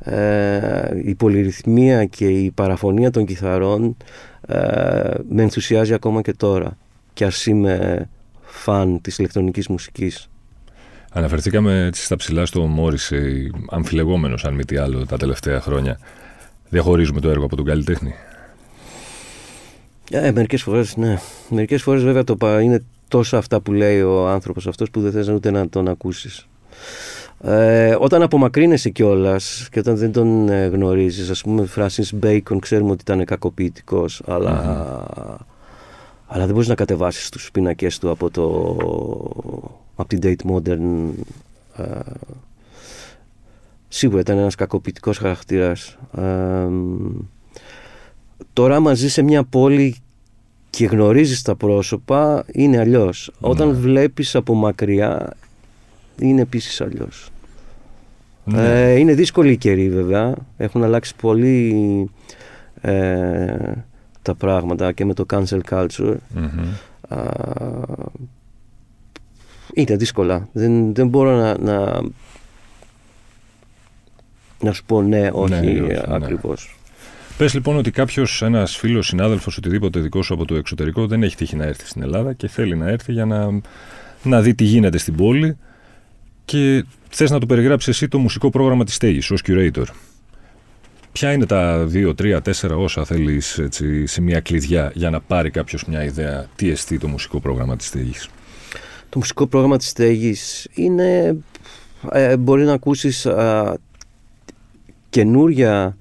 ε, 0.05 1.03
η 1.05 1.15
πολυρυθμία 1.15 2.05
και 2.05 2.27
η 2.27 2.51
παραφωνία 2.51 3.11
των 3.11 3.27
κιθαρών 3.27 3.97
ε, 4.47 4.57
με 5.29 5.43
ενθουσιάζει 5.43 5.95
ακόμα 5.95 6.23
και 6.23 6.33
τώρα 6.33 6.77
και 7.13 7.25
ας 7.25 7.47
είμαι 7.47 8.09
φαν 8.43 9.01
της 9.01 9.19
ηλεκτρονικής 9.19 9.69
μουσικής. 9.69 10.29
Αναφερθήκαμε 11.17 11.91
στα 11.93 12.17
ψηλά 12.17 12.47
στο 12.47 12.61
Μόρισε, 12.61 13.51
αμφιλεγόμενος 13.71 14.45
αν 14.45 14.55
μη 14.55 14.65
τι 14.65 14.77
άλλο 14.77 15.07
τα 15.07 15.17
τελευταία 15.17 15.61
χρόνια. 15.61 15.99
Διαχωρίζουμε 16.69 17.21
το 17.21 17.31
έργο 17.31 17.45
από 17.45 17.57
τον 17.57 17.65
καλλιτέχνη. 17.65 18.15
Ε, 20.11 20.33
μερικές 20.33 20.63
φορές 20.63 20.97
ναι. 20.97 21.19
Μερικές 21.49 21.83
φορές 21.83 22.03
βέβαια 22.03 22.25
το, 22.25 22.59
είναι 22.59 22.85
τόσο 23.09 23.37
αυτά 23.37 23.61
που 23.61 23.73
λέει 23.73 24.01
ο 24.03 24.29
άνθρωπος 24.29 24.67
αυτός 24.67 24.91
που 24.91 25.01
δεν 25.01 25.13
θες 25.13 25.29
ούτε 25.29 25.51
να 25.51 25.69
τον 25.69 25.89
ακούσεις. 25.89 26.47
Ε, 27.43 27.97
όταν 27.99 28.23
απομακρύνεσαι 28.23 28.91
κιόλας 28.91 29.69
και 29.71 29.79
όταν 29.79 29.97
δεν 29.97 30.13
τον 30.13 30.49
ε, 30.49 30.67
γνωρίζεις, 30.67 31.31
ας 31.31 31.43
πούμε, 31.43 31.67
Φράσιν 31.67 32.19
Μπέικον 32.19 32.61
ξέρουμε 32.61 32.91
ότι 32.91 33.01
ήταν 33.01 33.25
κακοποιητικός, 33.25 34.23
αλλά, 34.27 34.53
αλλά 36.27 36.45
δεν 36.45 36.53
μπορείς 36.55 36.69
να 36.69 36.75
κατεβάσεις 36.75 37.29
τους 37.29 37.51
πίνακε 37.51 37.89
του 38.01 38.11
από 38.11 38.31
το 38.31 38.77
up-to-date 39.97 40.51
modern. 40.51 41.11
Ε, 41.77 41.85
σίγουρα 43.89 44.21
ήταν 44.21 44.39
ένας 44.39 44.55
κακοποιητικός 44.55 45.19
χαρακτήρας. 45.19 45.99
Ε, 46.17 46.69
τώρα 48.53 48.81
μαζί 48.81 49.09
σε 49.09 49.23
μια 49.23 49.45
πόλη 49.45 49.97
και 50.71 50.87
γνωρίζεις 50.87 51.43
τα 51.43 51.55
πρόσωπα 51.55 52.45
είναι 52.53 52.79
αλλιώς. 52.79 53.33
Όταν 53.41 53.75
βλέπεις 53.75 54.35
από 54.35 54.55
μακριά 54.55 55.37
είναι 56.19 56.41
επίσης 56.41 56.81
αλλιώς. 56.81 57.29
Ναι. 58.45 58.93
Ε, 58.93 58.99
είναι 58.99 59.15
δύσκολη 59.15 59.53
η 59.53 59.57
καιρή 59.57 59.91
βέβαια. 59.91 60.35
Έχουν 60.57 60.85
αλλάξει 60.85 61.15
πολύ 61.17 62.11
ε, 62.81 63.73
τα 64.23 64.35
πράγματα 64.35 64.93
και 64.93 65.05
με 65.05 65.15
το 65.15 65.27
cancel 65.33 65.61
culture. 65.71 66.17
Είναι 69.73 69.97
δύσκολα. 69.97 70.49
Δεν, 70.53 70.95
δεν 70.95 71.09
μπορώ 71.09 71.37
να, 71.37 71.59
να, 71.59 72.01
να 74.61 74.73
σου 74.73 74.85
πω 74.85 75.03
ναι, 75.03 75.31
όχι, 75.33 75.53
ναι, 75.53 75.59
όχι 75.59 75.81
ναι. 75.81 76.01
ακριβώς. 76.09 76.77
Πες 77.37 77.55
λοιπόν 77.55 77.77
ότι 77.77 77.91
κάποιος, 77.91 78.43
ένας 78.43 78.77
φίλος, 78.77 79.07
συνάδελφος, 79.07 79.57
οτιδήποτε 79.57 80.01
δικός 80.01 80.27
σου 80.27 80.35
από 80.35 80.45
το 80.45 80.55
εξωτερικό 80.55 81.07
δεν 81.07 81.23
έχει 81.23 81.37
τύχει 81.37 81.57
να 81.57 81.65
έρθει 81.65 81.87
στην 81.87 82.03
Ελλάδα 82.03 82.33
και 82.33 82.49
θέλει 82.49 82.77
να 82.77 82.89
έρθει 82.89 83.13
για 83.13 83.25
να, 83.25 83.61
να 84.23 84.41
δει 84.41 84.55
τι 84.55 84.65
γίνεται 84.65 84.99
στην 84.99 85.15
πόλη 85.15 85.57
και 86.45 86.85
θες 87.09 87.31
να 87.31 87.41
του 87.41 87.47
περιγράψεις 87.47 87.89
εσύ 87.89 88.09
το 88.09 88.19
μουσικό 88.19 88.51
πρόγραμμα 88.51 88.85
της 88.85 88.95
στέγης 88.95 89.31
ως 89.31 89.43
curator. 89.47 89.85
Ποια 91.13 91.33
είναι 91.33 91.47
τα 91.47 91.85
δύο, 91.87 92.15
τρία, 92.15 92.43
τέσσερα 92.43 92.77
όσα 92.77 93.05
θέλεις 93.05 93.59
έτσι, 93.59 94.07
σε 94.07 94.21
μια 94.21 94.41
κλειδιά 94.41 94.93
για 94.95 95.11
να 95.11 95.21
πάρει 95.21 95.51
κάποιος 95.51 95.85
μια 95.85 96.05
ιδέα 96.05 96.47
τι 96.57 96.71
εστί 96.71 96.99
το 96.99 97.09
μουσικό 97.09 97.41
πρόγραμμα 97.41 97.77
της 97.77 97.87
στέγης; 97.87 98.29
Το 99.15 99.21
μουσικό 99.21 99.47
πρόγραμμα 99.47 99.77
της 99.77 99.89
στέγης 99.89 100.69
είναι... 100.75 101.37
Ε, 102.11 102.37
μπορεί 102.37 102.65
να 102.65 102.73
ακούσεις 102.73 103.27
α, 103.27 103.77
καινούρια 105.11 105.97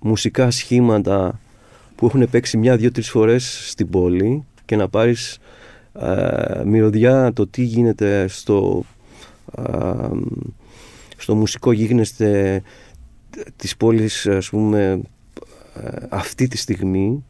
μουσικά 0.00 0.50
σχήματα 0.50 1.40
που 1.96 2.06
έχουν 2.06 2.30
παίξει 2.30 2.56
μια, 2.56 2.76
δύο, 2.76 2.92
τρεις 2.92 3.10
φορές 3.10 3.68
στην 3.70 3.90
πόλη 3.90 4.44
και 4.64 4.76
να 4.76 4.88
πάρεις 4.88 5.38
ε, 5.92 6.62
μυρωδιά 6.64 7.32
το 7.32 7.46
τι 7.46 7.62
γίνεται 7.62 8.28
στο, 8.28 8.84
στο 11.16 11.34
μουσικό 11.34 11.72
γίγνεσθε 11.72 12.62
της 13.56 13.76
πόλης 13.76 14.26
ας 14.26 14.48
πούμε 14.48 15.00
ε, 15.82 15.88
αυτή 16.08 16.48
τη 16.48 16.56
στιγμή 16.56 17.24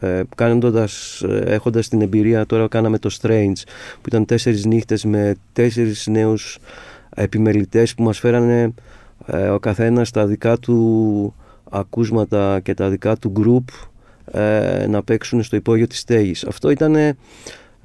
ε, 0.00 0.22
κάνοντας, 0.34 1.22
ε, 1.22 1.42
έχοντας 1.46 1.88
την 1.88 2.00
εμπειρία 2.00 2.46
τώρα 2.46 2.68
κάναμε 2.68 2.98
το 2.98 3.16
Strange 3.20 3.62
που 3.94 4.08
ήταν 4.08 4.24
τέσσερις 4.24 4.64
νύχτες 4.64 5.04
με 5.04 5.34
τέσσερις 5.52 6.06
νέους 6.06 6.58
επιμελητές 7.14 7.94
που 7.94 8.02
μας 8.02 8.18
φέρανε 8.18 8.74
ε, 9.26 9.48
ο 9.48 9.58
καθένας 9.58 10.10
τα 10.10 10.26
δικά 10.26 10.58
του 10.58 11.34
ακούσματα 11.70 12.60
και 12.60 12.74
τα 12.74 12.88
δικά 12.88 13.16
του 13.16 13.32
group 13.36 13.88
να 14.88 15.02
παίξουν 15.02 15.42
στο 15.42 15.56
υπόγειο 15.56 15.86
της 15.86 15.98
στέγης. 15.98 16.44
Αυτό 16.44 16.70
ήταν 16.70 17.16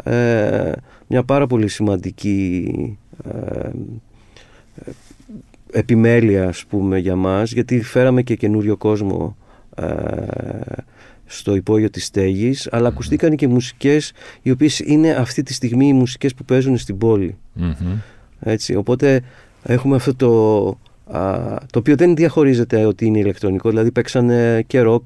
ε, 0.03 0.71
μια 1.07 1.23
πάρα 1.23 1.47
πολύ 1.47 1.67
σημαντική 1.67 2.97
ε, 3.23 3.69
επιμέλεια 5.71 6.47
ας 6.47 6.65
πούμε 6.65 6.97
για 6.97 7.15
μας 7.15 7.51
γιατί 7.51 7.81
φέραμε 7.81 8.21
και 8.21 8.35
καινούριο 8.35 8.77
κόσμο 8.77 9.37
ε, 9.75 9.85
στο 11.25 11.55
υπόγειο 11.55 11.89
της 11.89 12.05
στέγης 12.05 12.67
αλλά 12.71 12.87
ακουστήκαν 12.87 13.35
και 13.35 13.47
μουσικές 13.47 14.11
οι 14.41 14.51
οποίες 14.51 14.79
είναι 14.79 15.11
αυτή 15.11 15.43
τη 15.43 15.53
στιγμή 15.53 15.87
οι 15.87 15.93
μουσικές 15.93 16.33
που 16.33 16.45
παίζουν 16.45 16.77
στην 16.77 16.97
πόλη. 16.97 17.37
Έτσι, 18.39 18.75
οπότε 18.75 19.21
έχουμε 19.63 19.95
αυτό 19.95 20.15
το, 20.15 20.63
το 21.71 21.79
οποίο 21.79 21.95
δεν 21.95 22.15
διαχωρίζεται 22.15 22.85
ότι 22.85 23.05
είναι 23.05 23.19
ηλεκτρονικό. 23.19 23.69
Δηλαδή 23.69 23.91
παίξανε 23.91 24.63
και 24.67 24.83
rock 24.85 25.05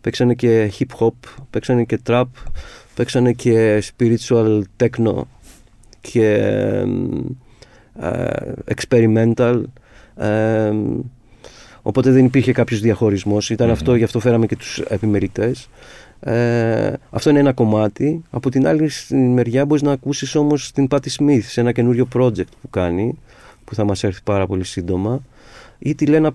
παίξανε 0.00 0.34
και 0.34 0.72
hip 0.78 0.98
hop 0.98 1.28
παίξανε 1.50 1.84
και 1.84 2.00
trap 2.06 2.24
παίξανε 2.94 3.32
και 3.32 3.82
spiritual 3.82 4.62
techno 4.76 5.22
και 6.00 6.34
ε, 8.00 8.52
experimental 8.74 9.62
ε, 10.16 10.72
οπότε 11.88 12.10
δεν 12.10 12.24
υπήρχε 12.24 12.52
κάποιος 12.52 12.80
διαχωρισμός. 12.80 13.50
Αυτό, 13.58 13.94
γι' 13.94 14.04
αυτό 14.04 14.20
φέραμε 14.20 14.46
και 14.46 14.56
τους 14.56 14.78
επιμερητές 14.78 15.68
ε, 16.20 16.92
αυτό 17.10 17.30
είναι 17.30 17.38
ένα 17.38 17.52
κομμάτι. 17.52 18.22
Από 18.30 18.50
την 18.50 18.66
άλλη 18.66 18.90
μεριά 19.10 19.64
μπορείς 19.64 19.82
να 19.82 19.92
ακούσεις 19.92 20.34
όμως 20.34 20.72
την 20.72 20.88
Patti 20.90 21.08
Smith 21.18 21.42
σε 21.42 21.60
ένα 21.60 21.72
καινούριο 21.72 22.08
project 22.14 22.50
που 22.60 22.70
κάνει 22.70 23.18
που 23.64 23.74
θα 23.74 23.84
μας 23.84 24.04
έρθει 24.04 24.20
πάρα 24.24 24.46
πολύ 24.46 24.64
σύντομα 24.64 25.20
ή 25.78 25.94
τη 25.94 26.06
Λένα 26.06 26.32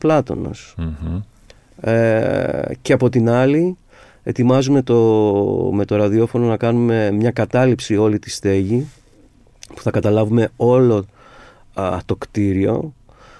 και 2.81 2.93
από 2.93 3.09
την 3.09 3.29
άλλη 3.29 3.77
ετοιμάζουμε 4.23 4.81
το, 4.81 4.95
με 5.73 5.85
το 5.85 5.95
ραδιόφωνο 5.95 6.47
να 6.47 6.57
κάνουμε 6.57 7.11
μια 7.11 7.31
κατάληψη 7.31 7.97
όλη 7.97 8.19
τη 8.19 8.29
στέγη 8.29 8.87
που 9.75 9.81
θα 9.81 9.91
καταλάβουμε 9.91 10.49
όλο 10.55 11.05
το 12.05 12.15
κτίριο. 12.15 12.93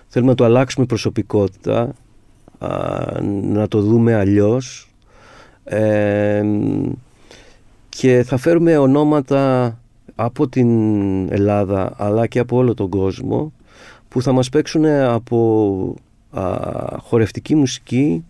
Θέλουμε 0.08 0.32
να 0.32 0.38
το 0.38 0.44
αλλάξουμε 0.44 0.86
προσωπικότητα, 0.86 1.94
να 3.44 3.68
το 3.68 3.82
δούμε 3.82 4.16
αλλιώς. 4.16 4.90
Και 7.90 8.24
θα 8.26 8.38
φέρουμε 8.38 8.78
ονόματα 8.78 9.78
από 10.16 10.48
την 10.48 10.70
Ελλάδα 11.32 11.94
αλλά 11.98 12.28
και 12.28 12.40
από 12.40 12.58
όλο 12.58 12.74
τον 12.74 12.90
κόσμο 12.90 13.54
που 14.10 14.22
θα 14.22 14.32
μας 14.32 14.50
παίξουν 14.50 14.86
από 14.86 15.96
χορευτική 16.98 17.56
μουσική, 17.56 18.24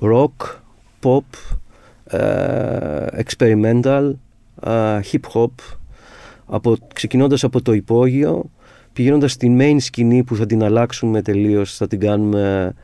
rock, 0.00 0.60
pop, 1.02 1.20
ε, 2.06 3.22
experimental, 3.22 4.12
ε, 4.62 5.00
hip 5.12 5.20
hop, 5.32 5.50
από, 6.46 6.76
ξεκινώντας 6.94 7.44
από 7.44 7.62
το 7.62 7.72
υπόγειο, 7.72 8.50
πηγαίνοντας 8.96 9.32
στην 9.32 9.58
main 9.60 9.76
σκηνή 9.78 10.24
που 10.24 10.36
θα 10.36 10.46
την 10.46 10.64
αλλάξουμε 10.64 11.22
τελείως, 11.22 11.76
θα 11.76 11.86
την 11.86 12.00
κάνουμε 12.00 12.74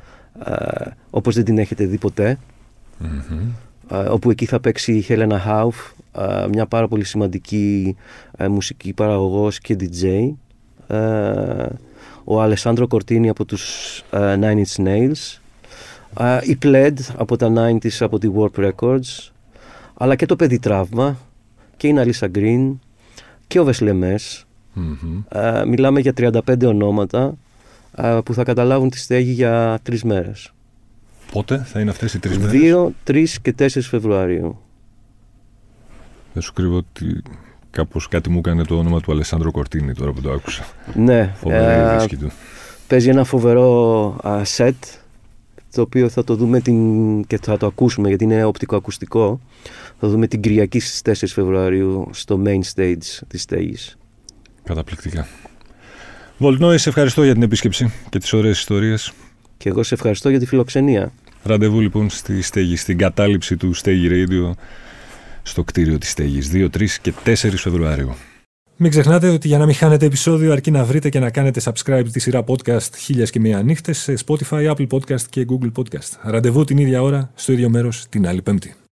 όπως 1.10 1.34
δεν 1.34 1.44
την 1.44 1.58
έχετε 1.58 1.84
δει 1.84 1.98
όπου 4.10 4.30
εκεί 4.30 4.46
θα 4.46 4.60
παίξει 4.60 4.92
η 4.92 5.00
Χέλενα 5.00 5.38
Χάουφ, 5.38 5.76
μια 6.50 6.66
πάρα 6.66 6.88
πολύ 6.88 7.04
σημαντική 7.04 7.96
μουσική 8.48 8.92
παραγωγός 8.92 9.58
και 9.58 9.76
DJ. 9.80 10.32
Ο 12.24 12.42
Αλεσάνδρο 12.42 12.86
Κορτίνη 12.86 13.28
από 13.28 13.44
τους 13.44 14.02
Nine 14.10 14.62
Inch 14.64 14.84
Nails. 14.84 15.40
Η 16.42 16.58
Pled 16.62 16.96
από 17.16 17.36
τα 17.36 17.52
90s 17.56 17.96
από 18.00 18.18
τη 18.18 18.28
Warp 18.36 18.70
Records. 18.70 19.30
Αλλά 19.94 20.16
και 20.16 20.26
το 20.26 20.36
Παιδί 20.36 20.58
Τραύμα 20.58 21.18
και 21.76 21.88
η 21.88 21.92
Ναλίσα 21.92 22.26
Γκριν 22.26 22.80
και 23.46 23.60
ο 23.60 23.64
Βεσλεμές. 23.64 24.46
Μιλάμε 25.66 26.00
για 26.00 26.12
35 26.16 26.64
ονόματα 26.64 27.34
που 28.24 28.34
θα 28.34 28.44
καταλάβουν 28.44 28.90
τη 28.90 28.98
στέγη 28.98 29.32
για 29.32 29.78
τρεις 29.82 30.04
μέρες. 30.04 30.52
Πότε 31.32 31.58
θα 31.58 31.80
είναι 31.80 31.90
αυτές 31.90 32.14
οι 32.14 32.18
τρεις 32.18 32.38
μέρες; 32.38 32.52
2, 32.52 32.92
3 33.04 33.24
και 33.42 33.54
4 33.58 33.66
Φεβρουαρίου. 33.80 34.60
Δεν 36.32 36.42
σου 36.42 36.52
κρύβω 36.52 36.76
ότι 36.76 37.22
κάπως 37.70 38.08
κάτι 38.08 38.30
μου 38.30 38.38
έκανε 38.38 38.64
το 38.64 38.78
όνομα 38.78 39.00
του 39.00 39.12
Αλεσάνδρο 39.12 39.50
Κορτίνη 39.50 39.94
τώρα 39.94 40.12
που 40.12 40.20
το 40.20 40.32
άκουσα. 40.32 40.64
Ναι. 40.94 41.32
Φοβερή 41.36 42.04
ε, 42.04 42.16
του. 42.16 42.30
Παίζει 42.86 43.08
ένα 43.08 43.24
φοβερό 43.24 44.16
σετ 44.42 44.84
το 45.72 45.82
οποίο 45.82 46.08
θα 46.08 46.24
το 46.24 46.36
δούμε 46.36 46.60
την, 46.60 47.24
και 47.24 47.38
θα 47.42 47.56
το 47.56 47.66
ακούσουμε 47.66 48.08
γιατί 48.08 48.24
είναι 48.24 48.44
οπτικοακουστικό. 48.44 49.40
Θα 50.00 50.08
δούμε 50.08 50.26
την 50.26 50.40
Κυριακή 50.40 50.80
στις 50.80 51.22
4 51.24 51.26
Φεβρουαρίου 51.28 52.08
στο 52.12 52.42
main 52.44 52.60
stage 52.74 53.22
της 53.28 53.42
στέγης. 53.42 53.96
Καταπληκτικά. 54.64 55.26
Βολτνόη, 56.38 56.78
σε 56.78 56.88
ευχαριστώ 56.88 57.24
για 57.24 57.32
την 57.32 57.42
επίσκεψη 57.42 57.92
και 58.08 58.18
τις 58.18 58.32
ωραίες 58.32 58.58
ιστορίες. 58.58 59.12
Και 59.56 59.68
εγώ 59.68 59.82
σε 59.82 59.94
ευχαριστώ 59.94 60.28
για 60.28 60.38
τη 60.38 60.46
φιλοξενία. 60.46 61.12
Ραντεβού 61.42 61.80
λοιπόν 61.80 62.10
στη 62.10 62.42
στέγη, 62.42 62.76
στην 62.76 62.98
κατάληψη 62.98 63.56
του 63.56 63.72
Στέγη 63.72 64.08
Radio 64.10 64.52
στο 65.42 65.64
κτίριο 65.64 65.98
της 65.98 66.10
στέγης 66.10 66.50
2, 66.52 66.68
3 66.70 66.86
και 67.02 67.12
4 67.24 67.34
Φεβρουαρίου. 67.56 68.14
Μην 68.76 68.90
ξεχνάτε 68.90 69.28
ότι 69.28 69.48
για 69.48 69.58
να 69.58 69.66
μην 69.66 69.74
χάνετε 69.74 70.06
επεισόδιο 70.06 70.52
αρκεί 70.52 70.70
να 70.70 70.84
βρείτε 70.84 71.08
και 71.08 71.18
να 71.18 71.30
κάνετε 71.30 71.60
subscribe 71.64 72.06
τη 72.12 72.20
σειρά 72.20 72.44
podcast 72.46 72.94
χίλιας 72.96 73.30
και 73.30 73.40
μία 73.40 73.62
νύχτες 73.62 73.98
σε 73.98 74.14
Spotify, 74.26 74.74
Apple 74.74 74.86
Podcast 74.86 75.22
και 75.30 75.46
Google 75.48 75.72
Podcast. 75.76 76.18
Ραντεβού 76.22 76.64
την 76.64 76.78
ίδια 76.78 77.02
ώρα, 77.02 77.30
στο 77.34 77.52
ίδιο 77.52 77.68
μέρος, 77.68 78.06
την 78.08 78.26
άλλη 78.26 78.42
πέμπτη. 78.42 78.74